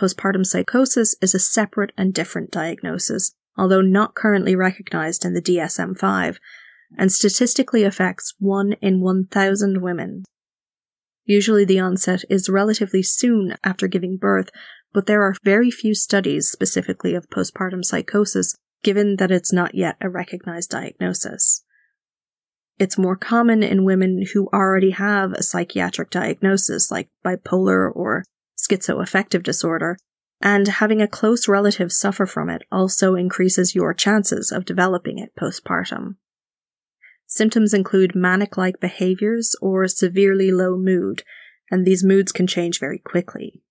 Postpartum 0.00 0.46
psychosis 0.46 1.14
is 1.20 1.34
a 1.34 1.38
separate 1.38 1.92
and 1.98 2.14
different 2.14 2.50
diagnosis, 2.50 3.34
although 3.58 3.82
not 3.82 4.14
currently 4.14 4.56
recognized 4.56 5.26
in 5.26 5.34
the 5.34 5.42
DSM 5.42 5.98
5, 5.98 6.38
and 6.96 7.12
statistically 7.12 7.82
affects 7.84 8.34
1 8.38 8.72
in 8.80 9.02
1,000 9.02 9.82
women. 9.82 10.24
Usually 11.26 11.64
the 11.64 11.80
onset 11.80 12.22
is 12.30 12.48
relatively 12.48 13.02
soon 13.02 13.56
after 13.64 13.88
giving 13.88 14.16
birth, 14.16 14.48
but 14.94 15.06
there 15.06 15.22
are 15.22 15.34
very 15.44 15.70
few 15.70 15.94
studies 15.94 16.48
specifically 16.48 17.14
of 17.14 17.28
postpartum 17.28 17.84
psychosis, 17.84 18.54
given 18.82 19.16
that 19.16 19.32
it's 19.32 19.52
not 19.52 19.74
yet 19.74 19.96
a 20.00 20.08
recognized 20.08 20.70
diagnosis. 20.70 21.64
It's 22.78 22.96
more 22.96 23.16
common 23.16 23.62
in 23.62 23.84
women 23.84 24.24
who 24.32 24.48
already 24.52 24.90
have 24.90 25.32
a 25.32 25.42
psychiatric 25.42 26.10
diagnosis 26.10 26.90
like 26.90 27.08
bipolar 27.24 27.90
or 27.94 28.24
schizoaffective 28.56 29.42
disorder, 29.42 29.96
and 30.40 30.68
having 30.68 31.02
a 31.02 31.08
close 31.08 31.48
relative 31.48 31.90
suffer 31.90 32.26
from 32.26 32.48
it 32.50 32.62
also 32.70 33.14
increases 33.14 33.74
your 33.74 33.92
chances 33.94 34.52
of 34.52 34.64
developing 34.64 35.18
it 35.18 35.32
postpartum. 35.38 36.16
Symptoms 37.26 37.74
include 37.74 38.14
manic 38.14 38.56
like 38.56 38.80
behaviors 38.80 39.56
or 39.60 39.88
severely 39.88 40.52
low 40.52 40.76
mood, 40.76 41.22
and 41.70 41.84
these 41.84 42.04
moods 42.04 42.32
can 42.32 42.46
change 42.46 42.78
very 42.78 42.98
quickly. 42.98 43.62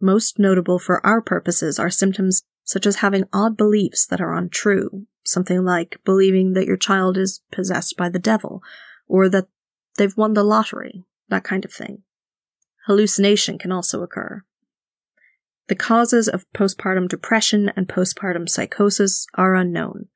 Most 0.00 0.38
notable 0.38 0.78
for 0.78 1.04
our 1.04 1.20
purposes 1.20 1.78
are 1.78 1.90
symptoms 1.90 2.42
such 2.64 2.86
as 2.86 2.96
having 2.96 3.24
odd 3.32 3.56
beliefs 3.56 4.06
that 4.06 4.20
are 4.20 4.34
untrue, 4.34 5.06
something 5.24 5.64
like 5.64 5.98
believing 6.04 6.52
that 6.52 6.66
your 6.66 6.76
child 6.76 7.18
is 7.18 7.42
possessed 7.50 7.96
by 7.96 8.08
the 8.08 8.18
devil, 8.18 8.62
or 9.06 9.28
that 9.28 9.48
they've 9.96 10.16
won 10.16 10.34
the 10.34 10.44
lottery, 10.44 11.04
that 11.28 11.44
kind 11.44 11.64
of 11.64 11.72
thing. 11.72 12.02
Hallucination 12.86 13.58
can 13.58 13.72
also 13.72 14.02
occur. 14.02 14.44
The 15.68 15.74
causes 15.74 16.28
of 16.28 16.46
postpartum 16.54 17.08
depression 17.08 17.70
and 17.76 17.88
postpartum 17.88 18.48
psychosis 18.48 19.26
are 19.34 19.54
unknown, 19.54 20.08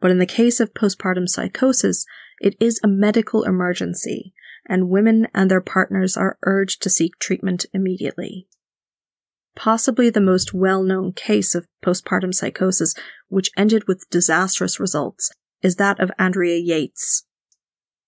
but 0.00 0.10
in 0.10 0.18
the 0.18 0.26
case 0.26 0.60
of 0.60 0.74
postpartum 0.74 1.28
psychosis, 1.28 2.04
it 2.40 2.54
is 2.60 2.80
a 2.82 2.88
medical 2.88 3.42
emergency, 3.44 4.32
and 4.68 4.88
women 4.88 5.26
and 5.34 5.50
their 5.50 5.60
partners 5.60 6.16
are 6.16 6.38
urged 6.44 6.82
to 6.82 6.90
seek 6.90 7.18
treatment 7.18 7.66
immediately. 7.72 8.46
Possibly 9.56 10.08
the 10.08 10.20
most 10.20 10.54
well 10.54 10.82
known 10.82 11.12
case 11.12 11.54
of 11.54 11.66
postpartum 11.84 12.32
psychosis, 12.32 12.94
which 13.28 13.50
ended 13.56 13.88
with 13.88 14.08
disastrous 14.10 14.78
results, 14.78 15.32
is 15.62 15.76
that 15.76 15.98
of 15.98 16.12
Andrea 16.18 16.58
Yates. 16.58 17.24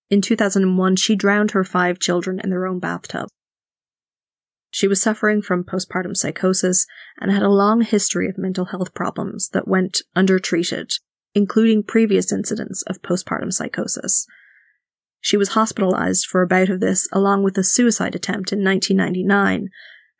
In 0.08 0.20
2001, 0.20 0.96
she 0.96 1.16
drowned 1.16 1.52
her 1.52 1.64
five 1.64 1.98
children 1.98 2.40
in 2.40 2.50
their 2.50 2.66
own 2.66 2.78
bathtub. 2.78 3.28
She 4.70 4.86
was 4.86 5.02
suffering 5.02 5.42
from 5.42 5.64
postpartum 5.64 6.16
psychosis 6.16 6.86
and 7.20 7.32
had 7.32 7.42
a 7.42 7.48
long 7.48 7.80
history 7.80 8.28
of 8.28 8.38
mental 8.38 8.66
health 8.66 8.94
problems 8.94 9.48
that 9.48 9.66
went 9.66 10.02
undertreated 10.14 10.92
including 11.34 11.82
previous 11.82 12.32
incidents 12.32 12.82
of 12.82 13.02
postpartum 13.02 13.52
psychosis. 13.52 14.26
She 15.20 15.36
was 15.36 15.50
hospitalized 15.50 16.26
for 16.26 16.42
a 16.42 16.46
bout 16.46 16.70
of 16.70 16.80
this 16.80 17.08
along 17.12 17.42
with 17.42 17.58
a 17.58 17.64
suicide 17.64 18.14
attempt 18.14 18.52
in 18.52 18.64
1999 18.64 19.68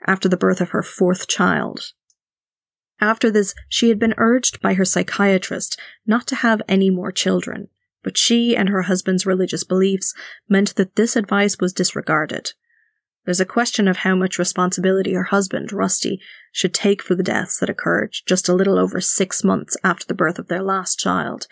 after 0.07 0.29
the 0.29 0.37
birth 0.37 0.61
of 0.61 0.70
her 0.70 0.83
fourth 0.83 1.27
child. 1.27 1.92
After 3.01 3.31
this, 3.31 3.55
she 3.68 3.88
had 3.88 3.99
been 3.99 4.14
urged 4.18 4.61
by 4.61 4.75
her 4.75 4.85
psychiatrist 4.85 5.81
not 6.07 6.27
to 6.29 6.37
have 6.37 6.61
any 6.68 6.90
more 6.90 7.11
children, 7.11 7.68
but 8.03 8.18
she 8.18 8.55
and 8.55 8.68
her 8.68 8.83
husband's 8.83 9.27
religious 9.27 9.64
beliefs 9.64 10.14
meant 10.49 10.77
that 10.77 10.96
this 10.96 11.16
advice 11.16 11.59
was 11.59 11.73
disregarded, 11.73 12.53
there's 13.24 13.40
a 13.40 13.46
question 13.46 13.87
of 13.87 13.98
how 13.98 14.14
much 14.14 14.38
responsibility 14.38 15.12
her 15.12 15.24
husband, 15.24 15.72
Rusty, 15.72 16.20
should 16.52 16.72
take 16.72 17.02
for 17.02 17.14
the 17.14 17.22
deaths 17.22 17.59
that 17.59 17.70
occurred 17.70 18.14
just 18.26 18.48
a 18.48 18.54
little 18.54 18.78
over 18.78 19.00
six 19.00 19.44
months 19.44 19.76
after 19.85 20.06
the 20.06 20.14
birth 20.14 20.38
of 20.38 20.48
their 20.48 20.62
last 20.62 20.98
child. 20.98 21.46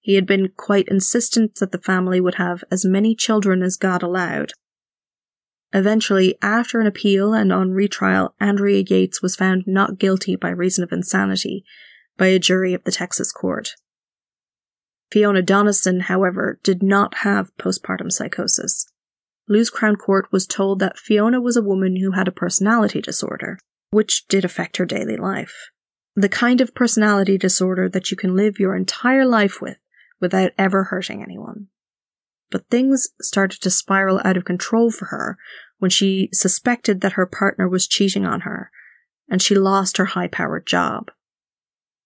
He 0.00 0.14
had 0.14 0.26
been 0.26 0.48
quite 0.56 0.88
insistent 0.88 1.56
that 1.56 1.70
the 1.70 1.78
family 1.78 2.20
would 2.20 2.36
have 2.36 2.64
as 2.70 2.84
many 2.84 3.14
children 3.14 3.62
as 3.62 3.76
God 3.76 4.02
allowed. 4.02 4.52
Eventually, 5.72 6.36
after 6.42 6.80
an 6.80 6.86
appeal 6.86 7.32
and 7.32 7.52
on 7.52 7.70
retrial, 7.70 8.34
Andrea 8.40 8.82
Yates 8.86 9.22
was 9.22 9.36
found 9.36 9.64
not 9.66 9.98
guilty 9.98 10.34
by 10.36 10.50
reason 10.50 10.82
of 10.82 10.92
insanity 10.92 11.64
by 12.18 12.26
a 12.26 12.38
jury 12.38 12.74
of 12.74 12.84
the 12.84 12.92
Texas 12.92 13.32
court. 13.32 13.74
Fiona 15.10 15.42
Donnison, 15.42 16.00
however, 16.00 16.58
did 16.62 16.82
not 16.82 17.18
have 17.18 17.56
postpartum 17.58 18.10
psychosis. 18.10 18.91
Lewes 19.52 19.68
Crown 19.68 19.96
Court 19.96 20.32
was 20.32 20.46
told 20.46 20.78
that 20.78 20.98
Fiona 20.98 21.38
was 21.38 21.58
a 21.58 21.62
woman 21.62 21.96
who 21.96 22.12
had 22.12 22.26
a 22.26 22.32
personality 22.32 23.02
disorder, 23.02 23.58
which 23.90 24.26
did 24.26 24.46
affect 24.46 24.78
her 24.78 24.86
daily 24.86 25.18
life. 25.18 25.68
The 26.16 26.30
kind 26.30 26.62
of 26.62 26.74
personality 26.74 27.36
disorder 27.36 27.86
that 27.90 28.10
you 28.10 28.16
can 28.16 28.34
live 28.34 28.58
your 28.58 28.74
entire 28.74 29.26
life 29.26 29.60
with 29.60 29.76
without 30.22 30.52
ever 30.56 30.84
hurting 30.84 31.22
anyone. 31.22 31.66
But 32.50 32.66
things 32.70 33.10
started 33.20 33.60
to 33.60 33.70
spiral 33.70 34.22
out 34.24 34.38
of 34.38 34.46
control 34.46 34.90
for 34.90 35.06
her 35.06 35.36
when 35.78 35.90
she 35.90 36.30
suspected 36.32 37.02
that 37.02 37.12
her 37.12 37.26
partner 37.26 37.68
was 37.68 37.86
cheating 37.86 38.24
on 38.24 38.42
her, 38.42 38.70
and 39.28 39.42
she 39.42 39.54
lost 39.54 39.98
her 39.98 40.06
high 40.06 40.28
powered 40.28 40.66
job. 40.66 41.10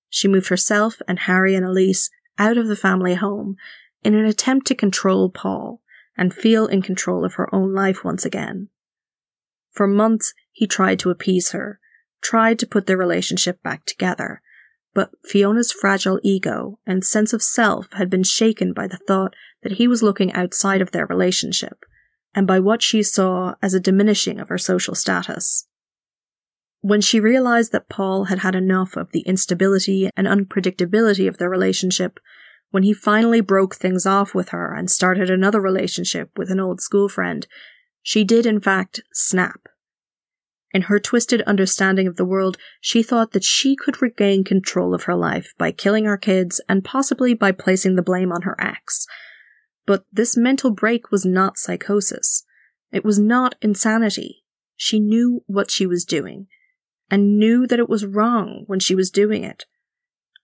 She 0.09 0.27
moved 0.27 0.49
herself 0.49 1.01
and 1.07 1.21
Harry 1.21 1.55
and 1.55 1.65
Elise 1.65 2.11
out 2.39 2.59
of 2.59 2.67
the 2.67 2.75
family 2.75 3.15
home 3.15 3.57
in 4.03 4.15
an 4.15 4.25
attempt 4.25 4.67
to 4.67 4.75
control 4.75 5.31
Paul 5.31 5.81
and 6.17 6.35
feel 6.35 6.67
in 6.67 6.83
control 6.83 7.25
of 7.25 7.35
her 7.35 7.53
own 7.55 7.75
life 7.75 8.05
once 8.05 8.25
again. 8.25 8.69
For 9.71 9.87
months, 9.87 10.33
he 10.53 10.67
tried 10.67 10.99
to 11.01 11.11
appease 11.11 11.51
her, 11.51 11.79
tried 12.23 12.59
to 12.59 12.67
put 12.67 12.87
their 12.87 12.97
relationship 12.97 13.63
back 13.63 13.85
together, 13.85 14.41
but 14.95 15.11
Fiona's 15.25 15.73
fragile 15.73 16.19
ego 16.23 16.79
and 16.87 17.05
sense 17.05 17.35
of 17.35 17.43
self 17.43 17.87
had 17.93 18.09
been 18.09 18.23
shaken 18.23 18.73
by 18.73 18.87
the 18.87 19.01
thought 19.07 19.35
that 19.63 19.73
he 19.73 19.87
was 19.87 20.03
looking 20.03 20.33
outside 20.33 20.81
of 20.81 20.93
their 20.93 21.05
relationship, 21.07 21.85
and 22.35 22.47
by 22.47 22.59
what 22.59 22.83
she 22.83 23.03
saw 23.03 23.55
as 23.61 23.75
a 23.75 23.81
diminishing 23.81 24.41
of 24.41 24.49
her 24.49 24.57
social 24.57 24.95
status. 24.95 25.69
When 26.81 27.01
she 27.03 27.21
realized 27.21 27.73
that 27.73 27.89
Paul 27.89 28.25
had 28.25 28.39
had 28.39 28.55
enough 28.55 28.97
of 28.97 29.13
the 29.13 29.21
instability 29.21 30.09
and 30.17 30.27
unpredictability 30.27 31.29
of 31.29 31.37
their 31.37 31.51
relationship, 31.51 32.19
when 32.77 32.83
he 32.83 32.93
finally 32.93 33.41
broke 33.41 33.75
things 33.75 34.05
off 34.05 34.35
with 34.35 34.51
her 34.51 34.75
and 34.75 34.91
started 34.91 35.31
another 35.31 35.63
relationship 35.63 36.29
with 36.37 36.51
an 36.51 36.61
old 36.61 36.79
school 36.79 37.09
friend, 37.09 37.47
she 38.03 38.23
did 38.23 38.45
in 38.45 38.61
fact 38.61 39.01
snap. 39.15 39.61
In 40.75 40.83
her 40.83 41.01
twisted 41.01 41.41
understanding 41.47 42.07
of 42.07 42.17
the 42.17 42.25
world, 42.27 42.59
she 42.79 43.03
thought 43.03 43.33
that 43.33 43.45
she 43.45 43.77
could 43.77 44.03
regain 44.03 44.45
control 44.45 44.93
of 44.93 45.05
her 45.05 45.15
life 45.15 45.55
by 45.57 45.73
killing 45.73 46.05
her 46.05 46.19
kids 46.19 46.61
and 46.69 46.85
possibly 46.85 47.33
by 47.33 47.51
placing 47.51 47.97
the 47.97 48.03
blame 48.03 48.31
on 48.31 48.43
her 48.43 48.61
ex. 48.61 49.07
But 49.87 50.05
this 50.13 50.37
mental 50.37 50.71
break 50.71 51.11
was 51.11 51.25
not 51.25 51.57
psychosis. 51.57 52.45
It 52.93 53.07
was 53.07 53.19
not 53.19 53.55
insanity. 53.63 54.45
She 54.77 55.01
knew 55.01 55.43
what 55.47 55.71
she 55.71 55.87
was 55.87 56.05
doing 56.05 56.47
and 57.11 57.39
knew 57.39 57.67
that 57.69 57.79
it 57.79 57.89
was 57.89 58.05
wrong 58.05 58.65
when 58.67 58.81
she 58.81 58.95
was 58.95 59.09
doing 59.09 59.45
it. 59.45 59.65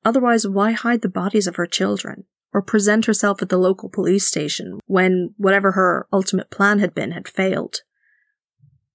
Otherwise, 0.04 0.46
why 0.46 0.72
hide 0.72 1.02
the 1.02 1.08
bodies 1.08 1.46
of 1.46 1.56
her 1.56 1.66
children? 1.66 2.24
Or 2.54 2.60
present 2.60 3.06
herself 3.06 3.40
at 3.40 3.48
the 3.48 3.56
local 3.56 3.88
police 3.88 4.26
station 4.26 4.78
when 4.86 5.34
whatever 5.38 5.72
her 5.72 6.06
ultimate 6.12 6.50
plan 6.50 6.80
had 6.80 6.94
been 6.94 7.12
had 7.12 7.26
failed? 7.26 7.76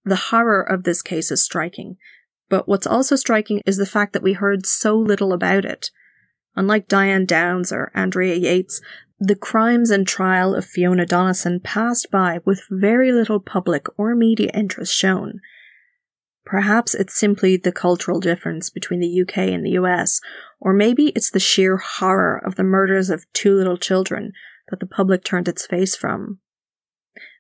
The 0.06 0.16
horror 0.16 0.62
of 0.62 0.84
this 0.84 1.02
case 1.02 1.32
is 1.32 1.44
striking, 1.44 1.98
but 2.50 2.68
what's 2.68 2.86
also 2.86 3.16
striking 3.16 3.62
is 3.66 3.78
the 3.78 3.86
fact 3.86 4.14
that 4.14 4.22
we 4.22 4.34
heard 4.34 4.66
so 4.66 4.96
little 4.96 5.34
about 5.34 5.66
it. 5.66 5.90
Unlike 6.56 6.88
Diane 6.88 7.26
Downs 7.26 7.72
or 7.72 7.92
Andrea 7.94 8.36
Yates, 8.36 8.80
the 9.20 9.36
crimes 9.36 9.90
and 9.90 10.08
trial 10.08 10.54
of 10.54 10.66
Fiona 10.66 11.06
Donnison 11.06 11.60
passed 11.60 12.12
by 12.12 12.40
with 12.46 12.62
very 12.70 13.12
little 13.12 13.40
public 13.40 13.88
or 13.98 14.16
media 14.16 14.52
interest 14.54 14.94
shown, 14.94 15.40
Perhaps 16.48 16.96
it's 16.96 17.14
simply 17.14 17.58
the 17.58 17.74
cultural 17.74 18.22
difference 18.22 18.70
between 18.70 19.02
the 19.02 19.22
UK 19.22 19.50
and 19.50 19.66
the 19.66 19.72
US, 19.72 20.22
or 20.62 20.72
maybe 20.72 21.08
it's 21.08 21.30
the 21.30 21.42
sheer 21.42 21.76
horror 21.76 22.42
of 22.42 22.56
the 22.56 22.64
murders 22.64 23.10
of 23.10 23.26
two 23.34 23.54
little 23.54 23.78
children 23.78 24.32
that 24.70 24.80
the 24.80 24.86
public 24.86 25.26
turned 25.26 25.50
its 25.50 25.68
face 25.68 25.94
from. 25.94 26.40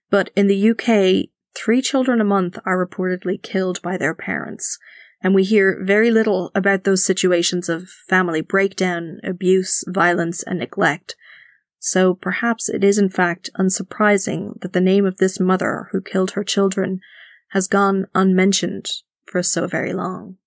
But 0.09 0.29
in 0.35 0.47
the 0.47 0.71
UK, 0.71 1.29
three 1.55 1.81
children 1.81 2.19
a 2.19 2.25
month 2.25 2.59
are 2.65 2.85
reportedly 2.85 3.41
killed 3.41 3.81
by 3.81 3.95
their 3.95 4.13
parents, 4.13 4.77
and 5.23 5.33
we 5.33 5.45
hear 5.45 5.81
very 5.81 6.11
little 6.11 6.51
about 6.53 6.83
those 6.83 7.05
situations 7.05 7.69
of 7.69 7.87
family 8.09 8.41
breakdown, 8.41 9.19
abuse, 9.23 9.85
violence, 9.87 10.43
and 10.43 10.59
neglect. 10.59 11.15
So 11.79 12.13
perhaps 12.13 12.67
it 12.67 12.83
is 12.83 12.97
in 12.97 13.07
fact 13.07 13.49
unsurprising 13.57 14.59
that 14.59 14.73
the 14.73 14.81
name 14.81 15.05
of 15.05 15.15
this 15.15 15.39
mother 15.39 15.87
who 15.93 16.01
killed 16.01 16.31
her 16.31 16.43
children 16.43 16.99
has 17.49 17.67
gone 17.67 18.07
unmentioned 18.13 18.89
for 19.25 19.43
so 19.43 19.67
very 19.67 19.93
long. 19.93 20.37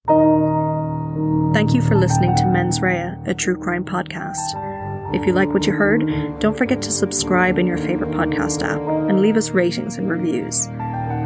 Thank 1.55 1.75
you 1.75 1.83
for 1.83 1.97
listening 1.97 2.35
to 2.37 2.47
Mens 2.47 2.81
Rea, 2.81 3.15
a 3.27 3.35
true 3.35 3.57
crime 3.57 3.85
podcast. 3.85 4.37
If 5.15 5.27
you 5.27 5.33
like 5.33 5.53
what 5.53 5.67
you 5.67 5.73
heard, 5.73 6.39
don't 6.39 6.57
forget 6.57 6.81
to 6.83 6.93
subscribe 6.93 7.59
in 7.59 7.67
your 7.67 7.79
favorite 7.79 8.11
podcast 8.11 8.63
app 8.63 8.81
and 9.09 9.21
leave 9.21 9.37
us 9.37 9.51
ratings 9.51 9.99
and 9.99 10.09
reviews. 10.09 10.69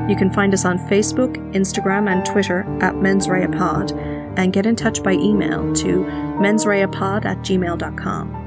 You 0.08 0.16
can 0.16 0.32
find 0.32 0.54
us 0.54 0.64
on 0.64 0.78
Facebook, 0.78 1.36
Instagram, 1.54 2.10
and 2.10 2.24
Twitter 2.24 2.60
at 2.80 2.94
mensreapod 2.94 3.92
and 4.38 4.52
get 4.52 4.66
in 4.66 4.76
touch 4.76 5.02
by 5.02 5.12
email 5.12 5.72
to 5.74 6.04
mensreapod 6.38 7.24
at 7.24 7.38
gmail.com. 7.38 8.44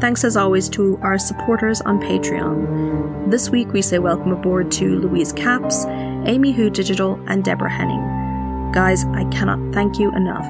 Thanks 0.00 0.22
as 0.24 0.36
always 0.36 0.68
to 0.70 0.98
our 1.02 1.18
supporters 1.18 1.80
on 1.80 2.00
Patreon. 2.00 3.30
This 3.30 3.50
week 3.50 3.72
we 3.72 3.82
say 3.82 3.98
welcome 3.98 4.32
aboard 4.32 4.70
to 4.72 5.00
Louise 5.00 5.32
Caps, 5.32 5.84
Amy 6.26 6.52
Who 6.52 6.70
Digital, 6.70 7.20
and 7.26 7.44
Deborah 7.44 7.70
Henning. 7.70 8.72
Guys, 8.72 9.04
I 9.06 9.24
cannot 9.30 9.72
thank 9.72 9.98
you 9.98 10.14
enough. 10.14 10.46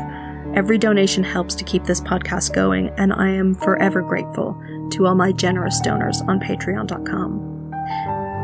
Every 0.55 0.79
donation 0.79 1.23
helps 1.23 1.55
to 1.57 1.65
keep 1.65 1.85
this 1.85 2.01
podcast 2.01 2.55
going, 2.55 2.89
and 2.97 3.13
I 3.13 3.29
am 3.29 3.55
forever 3.55 4.01
grateful 4.03 4.61
to 4.93 5.07
all 5.07 5.15
my 5.15 5.33
generous 5.33 5.81
donors 5.81 6.23
on 6.23 6.41
patreon.com. 6.41 7.73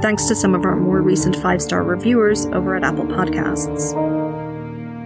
Thanks 0.03 0.27
to 0.27 0.35
some 0.35 0.55
of 0.55 0.65
our 0.65 0.77
more 0.77 1.01
recent 1.01 1.37
five 1.37 1.63
star 1.63 1.83
reviewers 1.83 2.45
over 2.47 2.77
at 2.77 2.85
Apple 2.85 3.07
Podcasts. 3.07 3.93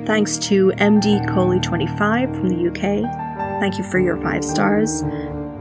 Thanks 0.06 0.38
to 0.38 0.72
MD 0.78 1.24
Coley25 1.26 2.34
from 2.34 2.48
the 2.48 2.68
UK. 2.68 3.04
Thank 3.60 3.78
you 3.78 3.84
for 3.84 4.00
your 4.00 4.20
five 4.20 4.44
stars. 4.44 5.04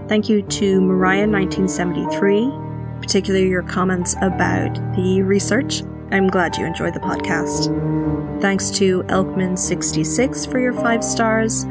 Thank 0.07 0.29
you 0.29 0.41
to 0.41 0.81
Mariah1973, 0.81 3.01
particularly 3.01 3.47
your 3.47 3.63
comments 3.63 4.15
about 4.21 4.73
the 4.95 5.21
research. 5.21 5.83
I'm 6.11 6.27
glad 6.27 6.57
you 6.57 6.65
enjoyed 6.65 6.93
the 6.93 6.99
podcast. 6.99 8.41
Thanks 8.41 8.69
to 8.71 9.03
Elkman66 9.03 10.49
for 10.49 10.59
your 10.59 10.73
five 10.73 11.03
stars, 11.03 11.63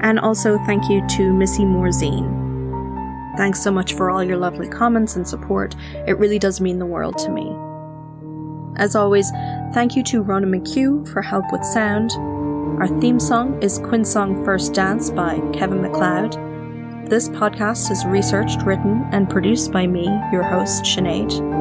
and 0.00 0.18
also 0.18 0.58
thank 0.66 0.90
you 0.90 1.06
to 1.08 1.32
Missy 1.32 1.62
Morzine. 1.62 2.38
Thanks 3.38 3.62
so 3.62 3.70
much 3.70 3.94
for 3.94 4.10
all 4.10 4.22
your 4.22 4.36
lovely 4.36 4.68
comments 4.68 5.16
and 5.16 5.26
support. 5.26 5.74
It 6.06 6.18
really 6.18 6.38
does 6.38 6.60
mean 6.60 6.78
the 6.78 6.86
world 6.86 7.16
to 7.18 7.30
me. 7.30 7.56
As 8.76 8.94
always, 8.94 9.30
thank 9.72 9.96
you 9.96 10.02
to 10.04 10.22
Rona 10.22 10.46
McHugh 10.46 11.08
for 11.08 11.22
help 11.22 11.44
with 11.50 11.64
sound. 11.64 12.12
Our 12.80 12.88
theme 13.00 13.18
song 13.18 13.62
is 13.62 13.78
Quinn's 13.78 14.12
Song 14.12 14.44
First 14.44 14.74
Dance 14.74 15.10
by 15.10 15.40
Kevin 15.52 15.80
MacLeod. 15.80 16.32
This 17.08 17.30
podcast 17.30 17.90
is 17.90 18.04
researched, 18.04 18.62
written, 18.62 19.08
and 19.12 19.30
produced 19.30 19.72
by 19.72 19.86
me, 19.86 20.04
your 20.30 20.42
host, 20.42 20.84
Sinead. 20.84 21.57